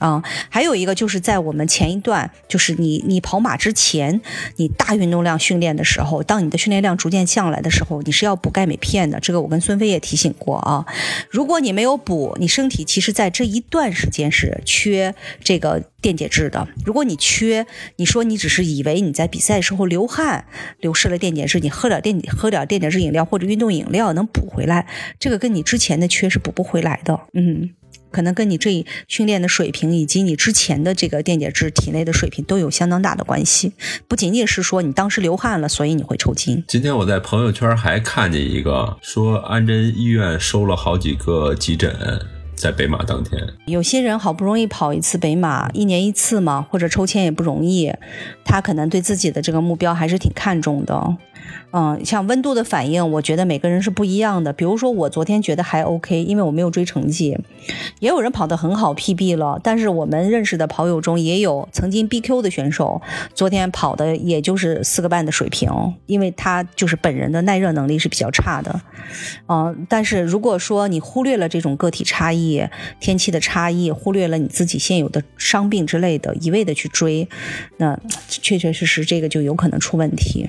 [0.00, 4.20] 啊，还有一个就是在我们前一段，就是你你跑马之前，
[4.56, 9.20] 你大运动量训练的时候，当你的训练量逐渐降来的时候，你是要补钙镁片的。
[9.20, 10.86] 这个我跟孙飞也提醒过啊。
[11.28, 16.66] 如果你没有补，你身体其实在这一段时间是缺这个电解质的。
[16.84, 20.46] 如果你缺，你说你只是以为你在比赛时候流汗
[20.78, 24.86] 流失了电解质，你喝点电喝点电解质饮料或者运动饮料能补回来，
[25.18, 27.20] 这个跟你之前的缺是补不回来的。
[27.34, 27.70] 嗯。
[28.10, 33.72] 可能跟你这训练的水平以及你之前的这个电解质体内的水平都有相当大的关系，
[34.08, 36.62] 不仅仅是说你当时流汗了，所以你会抽筋。
[36.66, 41.94] 今天我在朋友圈还看见一个说安贞医院收了好几个急诊。
[42.56, 47.90] 在北马当天，有些人好不容易跑一次北马，一年一次嘛，或者抽签也不容易，
[48.44, 51.16] 他可能对自己的这个目标还是挺看重的。
[51.72, 54.52] 嗯，像温度的反应，我觉得每个人是不一样的。
[54.52, 57.38] 比如说，我昨天觉得还 OK，因为我没有追成绩。
[58.00, 59.60] 也有人跑得很好，PB 了。
[59.62, 63.00] 但是我们认识的跑友中也有曾经 BQ 的选手，
[63.34, 65.70] 昨天跑的也就是四个半的水平，
[66.06, 68.80] 因为他就是本人的耐热能力是比较差的。
[69.48, 72.62] 嗯，但是如果说你忽略了这种个体差异、
[72.98, 77.28] 天气的差异，忽略了你自己现有的伤病之类的，一味的去追，
[77.76, 77.98] 那
[78.28, 80.48] 确确实实这个就有可能出问题。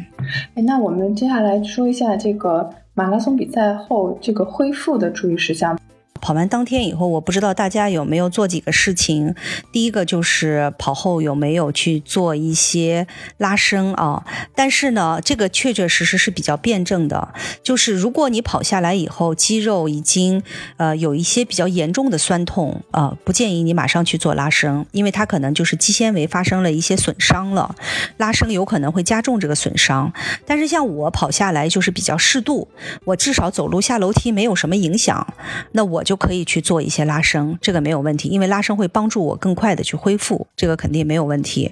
[0.55, 1.15] 哎，那我我们。
[1.15, 5.79] 接下来说一下这个马拉松比赛后这个恢复的注意事项。
[6.21, 9.33] 跑完当天以后，我不知道大家有没有做几个事情。
[9.71, 13.07] 第一个就是跑后有没有去做一些
[13.37, 14.23] 拉伸啊？
[14.55, 17.33] 但是呢，这个确确实实是比较辩证的。
[17.63, 20.43] 就是如果你跑下来以后，肌肉已经
[20.77, 27.75] 呃有一些比较严重的酸痛啊，不建议你马上去做拉伸，因为它可能就是肌纤维发生了一些损伤了。
[28.17, 30.13] 拉伸有可能会加重这个损伤。
[30.45, 32.67] 但是像我跑下来就是比较适度，
[33.05, 35.25] 我至少走路下楼梯没有什么影响，
[35.71, 36.10] 那我就。
[36.11, 41.71] 就可以去做一些拉伸，这个没有问题，因为拉伸会帮助我更快的去恢复，这个肯定没有问题。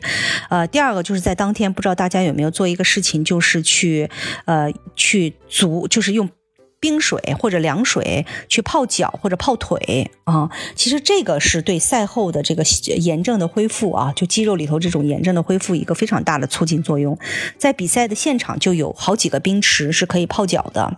[0.49, 4.10] 呃，第二个就是在当天，不知道大家有没有做一个事情，就是去
[4.45, 6.30] 呃去足，就是用。
[6.79, 12.63] 冰水或者凉水去泡脚或者泡腿啊，其实这个是对赛后的这个
[12.97, 17.17] 炎症的恢复啊，就肌肉里头这种炎症的恢复一个非常大的促进作用。
[17.57, 20.97] 在比赛的现场就有好几个冰池是可以泡脚的，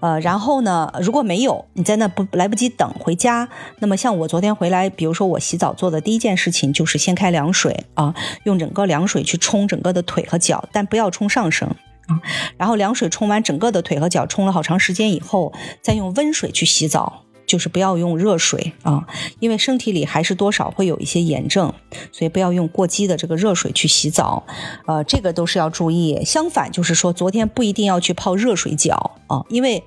[0.00, 11.68] 呃，然后呢，如果没有你在那不来不及等回家，那么像我昨天回来，比如说我洗澡做的第一件事情就是先开凉水啊，用整个凉水去冲整个的腿和脚，但不要冲上身。
[12.06, 12.20] 啊，
[12.56, 19.06] 然后凉水冲完整个的腿和脚，冲了好长时间以后，再用温水去洗澡，就是不要用热水啊，
[19.40, 21.72] 因为身体里还是多少会有一些炎症，
[22.12, 24.44] 所以不要用过激的这个热水去洗澡，
[24.86, 26.22] 呃，这个都是要注意。
[26.24, 29.82] 相反，就是说昨天不一定要去泡热水脚啊，因为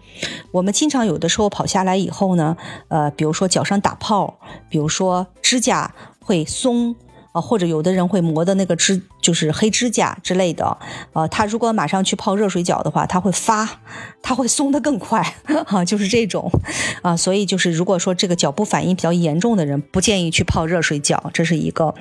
[0.52, 2.56] 我们经常有的时候跑下来以后呢，
[2.88, 6.96] 呃，比如说脚上打泡，比如说指甲会松。
[7.42, 10.78] 或者有的人会磨的那个指，就是黑指甲之类的，
[11.14, 13.80] 呃，他如果马上去泡热水脚的话，他会发，
[14.22, 15.22] 他会松得更快，
[15.68, 16.52] 哈，就是这种，
[17.02, 21.94] 啊，所以就是如果说这个脚部反应比较严重的人，不建议去泡热水脚，这是一个。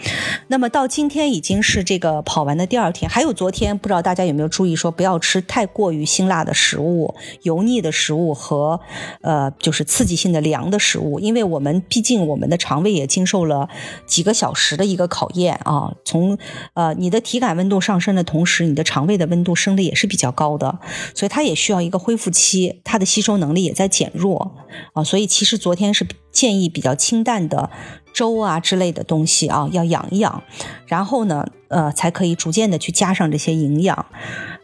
[0.49, 8.81] 那么到今天已经是这个跑完的第二天，还有昨天，不知道大家有没有注意说不要吃太过于辛辣的食物、油腻的食物和
[9.21, 13.69] 呃就是刺激性的凉的食物，因为我们毕竟我们的肠胃也经受了
[14.07, 15.26] 几个小时的一个考。
[15.27, 16.39] 考验啊，从
[16.75, 20.79] 呃你的体感温度上升的同时，你的肠胃的温度升的也是比较高的，
[21.15, 24.55] 所以它也需要一个恢复期，它的吸收能力也在减弱
[24.93, 27.71] 啊，所以其实昨天是建议比较清淡的。
[28.17, 30.43] 粥啊之类的东西啊，要养一养，
[30.87, 34.07] 然后呢，呃，才可以逐渐的去加上这些营养。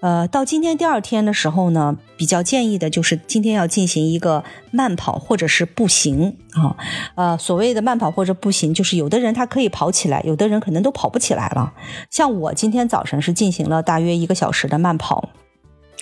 [0.00, 6.74] 呃，到今天第二天的时候呢，比较建议的就是今天要进行一个慢跑或者是步行啊。
[7.14, 11.74] 呃，所谓的慢跑或者步行，就是有的人他可以跑起来，有的人可能都跑不起来了。
[12.08, 15.28] 像我今天早晨是进行了大约一个小时的慢跑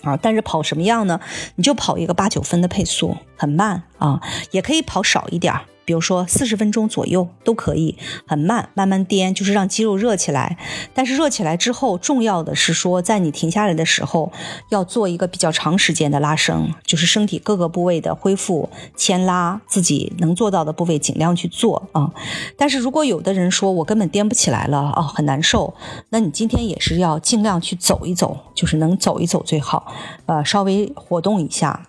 [0.02, 1.18] 啊，但是跑什么样呢？
[1.56, 4.20] 你就跑一个八九分的配速，很慢啊，
[4.52, 5.52] 也可以跑少一点。
[5.90, 10.56] 比如说四十分钟左右都可以，很慢，慢慢颠，就是让肌肉热起来。
[10.94, 14.30] 但是热起来之后，重要的是说，在你停下来的时候，
[14.68, 22.12] 要做一个比较长时间的拉伸，就是身体各个部位的恢复、牵拉，自己能做到的部位尽量去做啊。
[22.56, 25.74] 但是如果有的人说我根本颠不起来了啊，很难受，
[26.10, 29.92] 那你今天也是要尽量去走一走，就是能走一走最好，
[30.26, 31.88] 呃，稍微活动一下。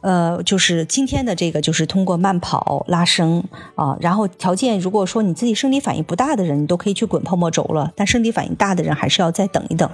[0.00, 7.92] 呃，就是今天的这个，就是通过慢跑拉伸啊，然后条件如果说你自己生理反应不大的人，你都可以去滚泡沫轴了。
[7.94, 9.90] 但生理反应大的人，还是要再等一等，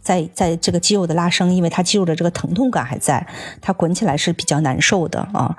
[0.00, 3.26] 在在这个肌肉的拉伸，因为它肌肉的这个疼痛感还在，
[3.60, 5.54] 它滚起来是比较难受的啊。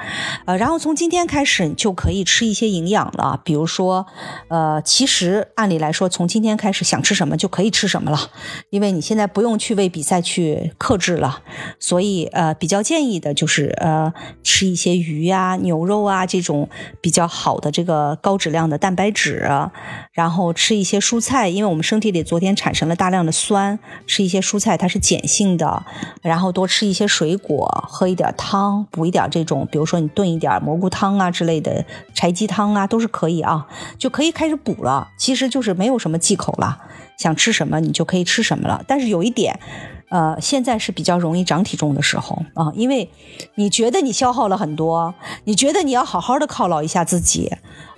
[0.46, 4.08] 呃，然后从今天开始就可以吃一些营养了，比如说，
[4.48, 8.18] 呃，其实按理来说，从今天开始想吃什么就可以吃什么了，
[8.72, 11.44] 因为你现在不用去为比赛去克制了，
[11.80, 13.91] 所以呃，比较建议的就是呃。
[13.92, 16.70] 呃吃一些鱼啊、牛肉啊这种
[17.02, 19.50] 比较好的这个高质量的蛋白质，
[20.14, 23.78] 然后吃一些蔬菜，因为我们身体里昨天产生了大量的酸，
[24.08, 25.84] 吃一些蔬菜它是碱性的，
[26.22, 33.68] 然后多吃一些水果，喝一点汤，补一点这种，比如说你炖一点蘑菇汤啊之类的，柴鸡汤啊都是可以啊，
[33.98, 35.10] 就可以开始补了。
[35.18, 36.80] 其实就是没有什么忌口了，
[37.18, 38.84] 想吃什么你就可以吃什么了。
[38.88, 39.60] 但是有一点。
[40.12, 43.10] 呃，现在是比较容易长体重的时候啊，因为
[43.56, 47.50] 你觉得你消耗了很多，你觉得你要好好的犒劳一下自己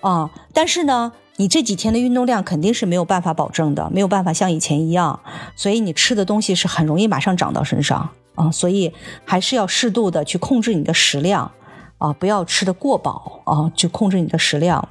[0.02, 5.20] 啊，但是呢，你这几天的运动量肯定是没有办法保证的，没有办法像以前一样，
[5.56, 8.94] 所以你吃的东西是很容易马上长到身上啊，所以
[9.26, 11.52] 还是要适度的去控制你的食量
[11.98, 14.88] 啊，不要吃的过饱啊，就控制你的食量，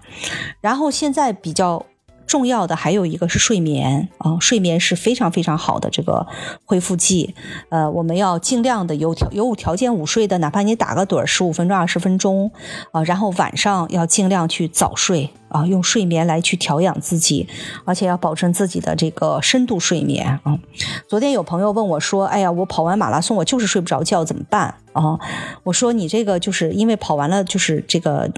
[0.61, 1.87] 然后现在比较。
[2.33, 6.27] 重要的还有一个是睡眠啊，睡眠是非常非常好的这个
[6.65, 7.35] 恢复剂。
[7.69, 12.51] 呃，我们要尽量的有条有条件午睡的，哪怕你打个盹十五分钟、二十分钟
[12.93, 15.29] 啊，然后晚上要尽量去早睡。
[15.53, 17.47] 啊，用睡眠来去调养自己，
[17.85, 20.59] 而且要保证自己的这个深度睡眠啊。
[21.07, 25.19] 昨天有朋友问我说：“哎呀，我跑完马拉松，我就是睡不着觉，怎么办？”啊，
[25.65, 28.31] 我说你这个就是因为跑完了，就是这个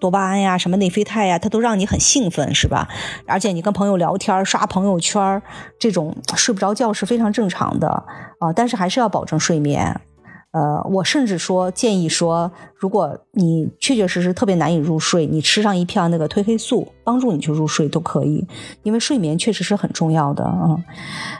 [0.00, 2.88] 多巴胺呀、什么内啡肽呀，它都让你很兴奋，是吧？
[3.26, 5.42] 而且你跟朋友聊天、刷朋友圈，
[5.78, 7.88] 这种睡不着觉是非常正常的
[8.38, 8.52] 啊。
[8.54, 10.00] 但是还是要保证睡眠。
[10.50, 18.46] 呃，我甚至说建议说，如果你确确实实特别难以入睡，你吃上一片那个褪黑素，帮助你去入睡都可以，
[18.82, 20.74] 因为睡眠确实是很重要的啊。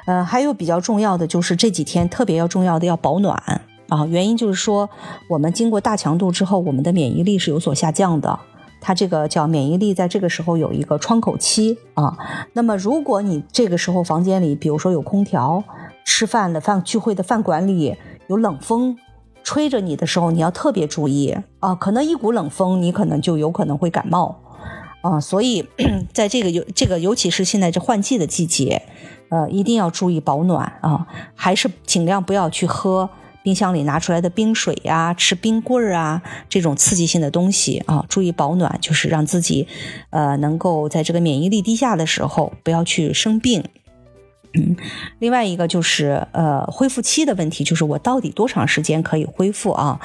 [0.05, 4.89] 呃，还有比较重要的就是这几天特别要重要的要保暖啊，原因就是说
[5.29, 8.39] 我们经过大强度之后，我们的免疫力是有所下降的，
[8.81, 12.17] 它这个叫免疫力在这个时候有一个窗口期啊。
[12.53, 15.65] 那么如果你这个时候房间里，比如说有空调，
[16.05, 17.97] 吃饭的饭聚会的饭馆里。
[18.29, 18.99] 有冷风
[19.43, 21.75] 吹着你的时候，你要特别注意啊！
[21.75, 24.39] 可能一股冷风，你可能就有可能会感冒
[25.01, 25.19] 啊！
[25.19, 25.67] 所以，
[26.13, 28.83] 在这个尤这个尤其是现在这换季的季节，
[29.31, 31.07] 呃，一定要注意保暖啊！
[31.35, 33.09] 还是尽量不要去喝
[33.49, 36.21] 冰箱里拿出来的冰水呀、吃冰棍儿啊
[36.51, 38.05] 这种刺激性的东西啊！
[38.07, 39.67] 注意保暖，就是让自己
[40.11, 43.65] 呃能够在这个免疫力低下的时候不要去生病。
[44.55, 44.77] 嗯，
[45.19, 50.01] 另外一个就是呃恢复期的问题，就是我到底多长时间可以恢复啊？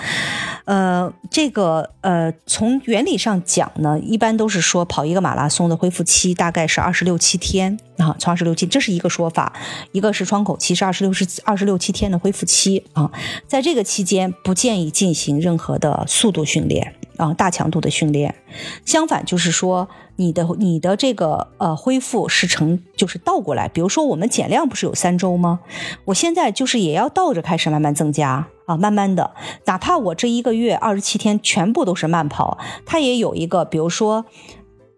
[0.66, 9.54] 呃，这个呃从原理上讲呢，一般都是说跑一个马拉松的恢复期大概是二十六七天啊，从二十六七，这是一个说法，
[9.92, 13.12] 一个是窗口期是二十六是二十六七天的恢复期啊，
[13.48, 16.96] 在这个期间不建议进行任何的速度训练。
[17.24, 18.36] 啊，大强度的训练，
[18.84, 23.70] 相反就是说，你的你的这个呃恢复是成就是倒过来。
[23.70, 25.62] 比如说，我们减量不是有三周吗？
[26.04, 29.34] 我现在就是也要倒着开始慢慢增加啊，慢慢的，
[29.68, 34.26] 哪怕我这一个月二十七天全部都是慢跑，它也有一个，比如说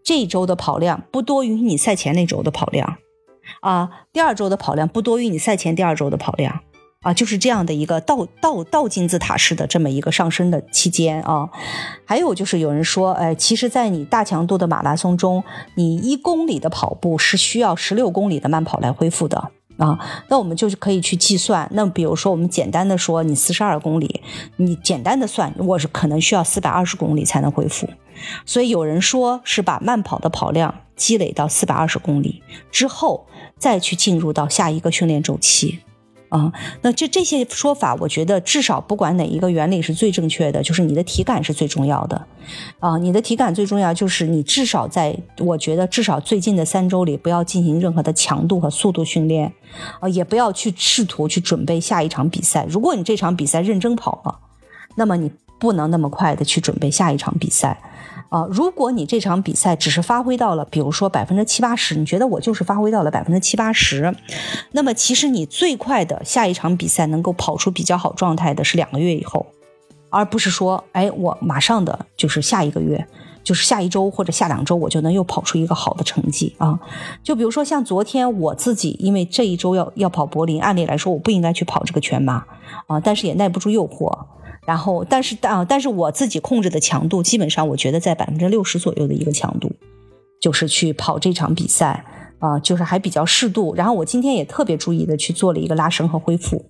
[0.04, 2.98] 这一周的跑量不多于你赛前那周的跑量，
[3.60, 6.62] 啊，第二周的跑量不多于你赛前第二周的跑量。
[7.06, 11.48] 啊，就是这样的一个倒倒倒金字塔式的这么一个上升的期间啊，
[12.04, 15.44] 还有就是有人说，哎，其实，在你大强度的马拉松中，
[15.76, 20.00] 你一公里的跑步是需要十六公里的慢跑来恢复的啊。
[20.30, 24.22] 那我们就是可以去计算，那比如说我们简单的说，你四十二公里，
[24.56, 27.88] 你简单的算，我是可能需要四百二十公里才能恢复。
[28.48, 32.42] 所以有人说是把慢跑的跑量积累到四百二十公里
[32.72, 33.28] 之后，
[33.60, 35.82] 再去进入到下一个训练周期。
[36.30, 36.52] 啊，
[36.82, 42.26] 那就这些说法，我觉得至少不管哪一个原理是最正确的，就是你的体感是最重要的。
[42.80, 49.54] 啊，你的体感最重要，就是你至少在，我觉得至少最近的三周里，不要进行任何的强度和速度训练，
[50.00, 52.66] 啊，也不要去试图去准备下一场比赛。
[52.70, 54.40] 如果你这场比赛认真跑了，
[54.96, 57.80] 那么你不能那么快的去准备下一场比赛。
[58.36, 64.14] 啊，如果你这场比赛只是发挥到了，比如说百分之七八十，你觉得我就是发挥到了百分之七八十，
[64.74, 69.46] 那么其实你最快的下一场比赛能够跑出比较好状态的是两个月以后，
[70.10, 73.08] 而不是说，哎，我马上的就是下一个月，
[73.42, 76.78] 就是下一周或者下两周，我就能又跑出一个好的成绩啊。
[77.24, 82.44] 就比如说像昨天我自己，因为这一周要要跑柏林，按理来说我不应该去跑这个全马
[82.88, 84.26] 啊，但是也耐不住诱惑。
[84.66, 89.72] 然后，但是啊，但是我自己控制的强度，基本上我觉得在百分之六十左右的一个强度，
[90.42, 92.04] 就是去跑这场比赛
[92.40, 93.76] 啊，就是还比较适度。
[93.76, 96.66] 然后我今天也特别注意的去做了一个拉伸和恢复，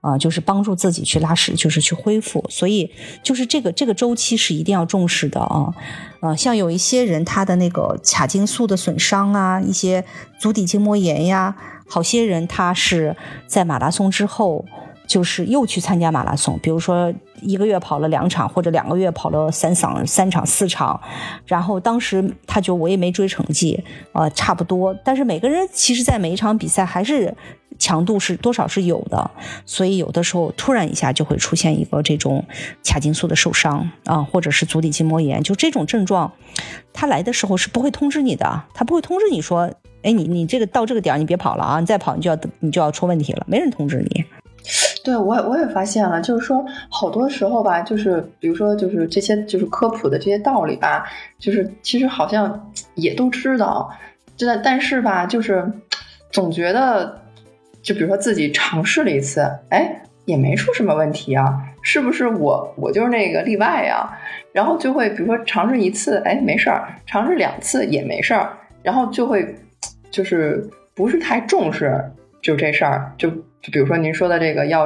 [0.00, 2.44] 啊，就是帮助自己去拉伸，就是去恢复。
[2.50, 2.90] 所以，
[3.22, 5.72] 就是这个这个周期是一定要重视的啊，
[6.20, 10.04] 呃，像有一些人他的那个髂胫束的损伤啊，一些
[10.40, 11.54] 足底筋膜炎呀，
[11.86, 13.16] 好些人他是
[13.46, 14.64] 在马拉松之后。
[15.08, 21.00] 就是又去参加马拉松，比如说一个月跑了两场，或者两个月跑了三场、三场、四场，
[21.46, 23.82] 然后当时他就我也没追成绩，
[24.12, 24.94] 呃，差不多。
[25.02, 27.34] 但是每个人其实，在每一场比赛还是
[27.78, 29.30] 强度是多少是有的，
[29.64, 32.44] 所以有的时候突然一下就会出现一个这种
[32.84, 36.30] 髂胫束的受伤啊，或者是足底筋膜炎，就这种症状，
[36.92, 39.70] 他来的时候是不会通知你的，他不会通知你说，
[40.02, 44.24] 哎，你你这个到这个点儿你别跑了啊，你再跑你就要你就要出问题了，没人通知你。
[45.08, 51.06] 对我我也发现了，就是说好多时候吧，就是比如说就是这些就是科普的这些道理吧，
[51.38, 53.90] 就是其实好像也都知道，
[54.36, 55.66] 真的，但是吧，就是
[56.30, 57.22] 总觉得，
[57.80, 59.40] 就比如说自己尝试了一次，
[59.70, 64.12] 哎，也没出什么问题啊，是不是我我就是那个例外啊？
[64.52, 68.52] 然后就会比如说尝试一次，哎，没事儿；尝试两次也没事儿，
[68.82, 69.56] 然后就会
[70.10, 71.98] 就是不是太重视
[72.42, 73.32] 就这事儿就。
[73.62, 74.84] 就比如说您说的这个要，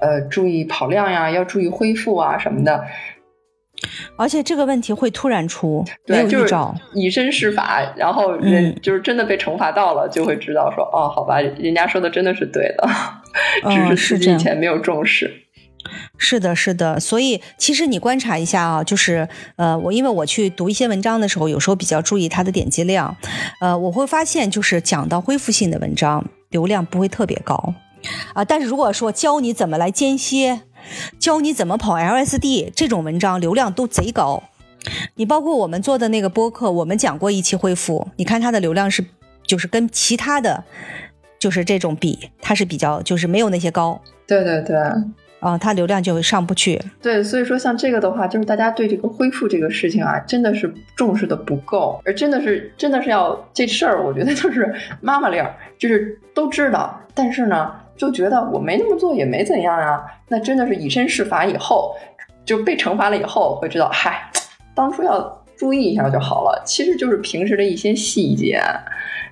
[0.00, 2.84] 呃，注意跑量呀，要注意恢复啊什么的，
[4.16, 6.54] 而且这个问题会突然出，对，就是
[6.94, 12.88] 以身试法，然后人就是真的被惩罚到了，就会知道说，哦，好吧，人家说的真的是对的，
[13.70, 15.30] 只是自己以前没有重视。
[16.16, 23.16] 是的，是的，所以其实你观察一下啊，就是呃，我因为我去读一些文章的时候，有时候比较注意它的点击量，
[23.60, 27.74] 呃，我会发现就是讲到恢复性的文章，流量不会特别高。
[28.34, 30.62] 啊，但是如果说教你怎么来间歇，
[31.18, 34.42] 教你怎么跑 LSD 这种文章，流量都贼高。
[35.14, 39.04] 你包括我们做的那个播客，我们讲过一期恢复，你看它的流量是，
[39.46, 40.64] 就是跟其他的，
[41.38, 44.02] 就是这种比，它是比较就是没有那些高。
[44.26, 44.76] 对对对，
[45.38, 46.82] 啊，它流量就会上不去。
[47.00, 55.48] 对，所以说像这个的话，就是大家对这个恢复这个事情啊，真的是重视的不够，而真的是真的是要这事儿，我觉得就是妈妈脸，
[55.78, 57.72] 就是都知道，但是呢。
[57.96, 61.94] 就觉得我没那么做也没怎样呀，那真的是以身试法以后
[62.44, 64.30] 就被惩罚了以后会知道，嗨，
[64.74, 66.62] 当初要注意一下就好了。
[66.66, 68.60] 其实就是平时的一些细节，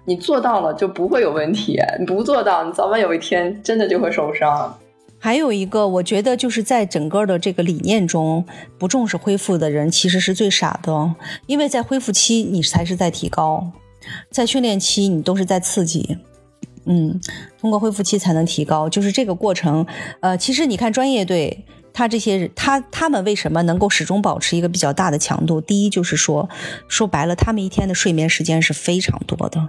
[0.04, 4.78] 你做到了就不会有问题，你不做到，你早晚有一天真的就会受伤。
[5.18, 8.46] 还有一个，我觉得就是在整个的这个理念中，
[8.78, 11.14] 不重视恢复的人其实是最傻的，
[11.46, 13.70] 因为在恢复期你才是在提高，
[14.30, 16.16] 在训练期你都是在刺激。
[16.86, 17.20] 嗯，
[17.60, 19.86] 通过恢复期才能提高，就是这个过程。
[20.20, 25.60] 呃，其实你看专业队，他这些他他们为什么能够始终保持一个比较大的强度？
[25.60, 26.48] 第一就是说，
[26.88, 29.68] 说白了，他们一天的睡眠时间是非常多的，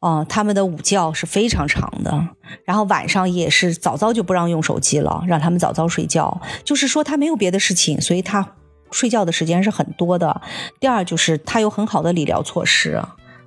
[0.00, 2.28] 啊，他们的午觉是非常长的，
[2.66, 6.40] 然后晚上也是早早就不让用手机了，让他们早早睡觉。
[6.64, 8.56] 就是说他没有别的事情，所以他
[8.90, 10.42] 睡觉的时间是很多的。
[10.78, 13.02] 第二就是他有很好的理疗措施。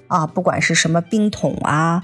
[0.07, 2.03] 啊，不管是什么冰桶啊、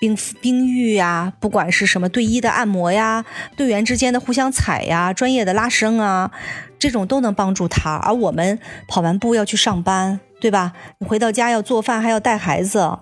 [0.00, 3.24] 冰冰浴呀，不管是什么队医的按摩呀、
[3.56, 6.30] 队员之间的互相踩呀、专业的拉伸啊，
[6.78, 7.96] 这种都能帮助他。
[7.96, 10.72] 而我们跑完步要去上班，对吧？
[10.98, 12.98] 你回到家要做饭，还要带孩子，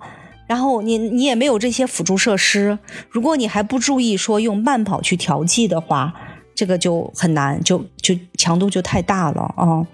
[0.46, 2.78] 然后你你也没有这些辅助设施。
[3.08, 6.12] 如果你还不注意说用慢跑去调剂的话，
[6.54, 9.86] 这个就很难，就就强度就太大了啊。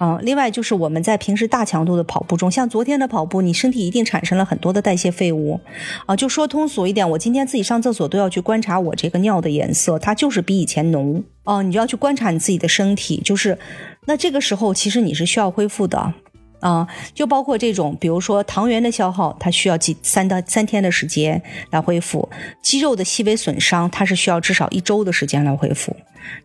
[0.00, 5.60] 啊另外就是我们在平时大强度的跑步中，像昨天的跑步，你身体一定产生了很多的代谢废物，
[6.06, 13.58] 啊，就说通俗一点，我今天自己上厕所都要去观察我这个尿的颜色，它就是比以前浓，哦，你就要去观察你自己的身体，就是，
[14.06, 16.14] 那这个时候其实你是需要恢复的。
[16.60, 22.28] 啊，就包括这种，比如说糖原的消耗，它需要几三到三天的时间来恢复；
[22.62, 25.96] 肌肉的细微损伤，它是需要至少一周的时间来恢复。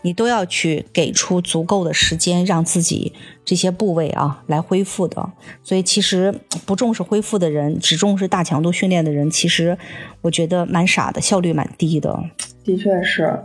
[0.01, 3.13] 你都要去给出足够的时间，让自己
[3.43, 5.31] 这些部位啊来恢复的。
[5.63, 6.33] 所以，其实
[6.65, 9.77] 不重视恢复的人，只重视大强度训练的人，其实
[10.21, 12.17] 我觉得蛮傻的，效率蛮低的。
[12.63, 13.37] 的确是。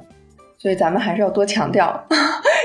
[0.56, 2.06] 所以咱们还是要多强调，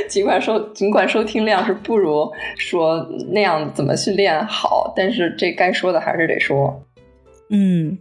[0.08, 6.82] 尽管收尽管收听量是不如说那样怎么训练好，但是这该说的还是得说。
[7.50, 8.00] 嗯，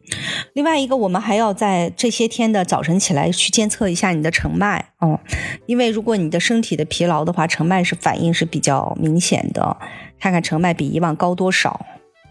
[0.55, 5.21] 另外一个，我们还要在这些天的早晨起来去监测一下你的晨脉哦，
[5.67, 9.77] 因为如果你的身体的疲劳的话，晨脉是反应是比较明显的，
[10.19, 11.85] 看看晨脉比以往高多少。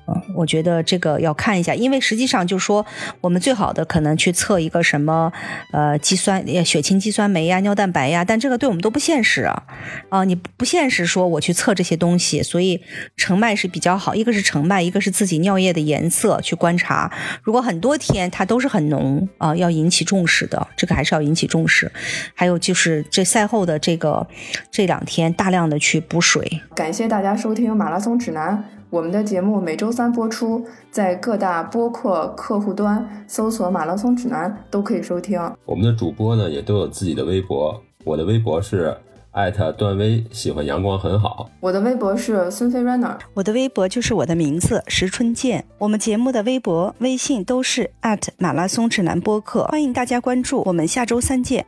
[0.07, 2.85] 嗯，我觉得这个要看一下，因为实际上就是说，
[3.21, 5.31] 我们最好的可能去测一个什么，
[5.71, 9.63] 呃，肌酸、血清肌酸酶呀、尿蛋白呀，但这个对我们都不现实啊，
[10.09, 12.81] 啊，你不现实说我去测这些东西，所以
[13.15, 21.89] 成脉是比较好，一个是成脉，一个是自己尿液的颜色去观察，如果很多天它都是很浓啊，要引起重视的，这个还是要引起重视。
[22.35, 24.27] 还有就是这赛后的这个
[24.69, 26.61] 这两天大量的去补水。
[26.75, 28.65] 感谢大家收听马拉松指南。
[28.93, 35.41] 我们的节目每周三播出，在各大播客客户端搜索“马拉松指南”都可以收听。
[35.65, 38.95] 我们的主播呢也都有自己的微博，我的微博是
[39.31, 41.49] 艾特段威，喜欢阳光很好。
[41.59, 45.65] 我的微博是孙飞 runner，我的微博就是我的名字石春健。
[45.79, 50.61] 我们节目的微博、微信都是艾特马拉松指南播客，欢迎大家关注。
[50.67, 51.65] 我们下周三见。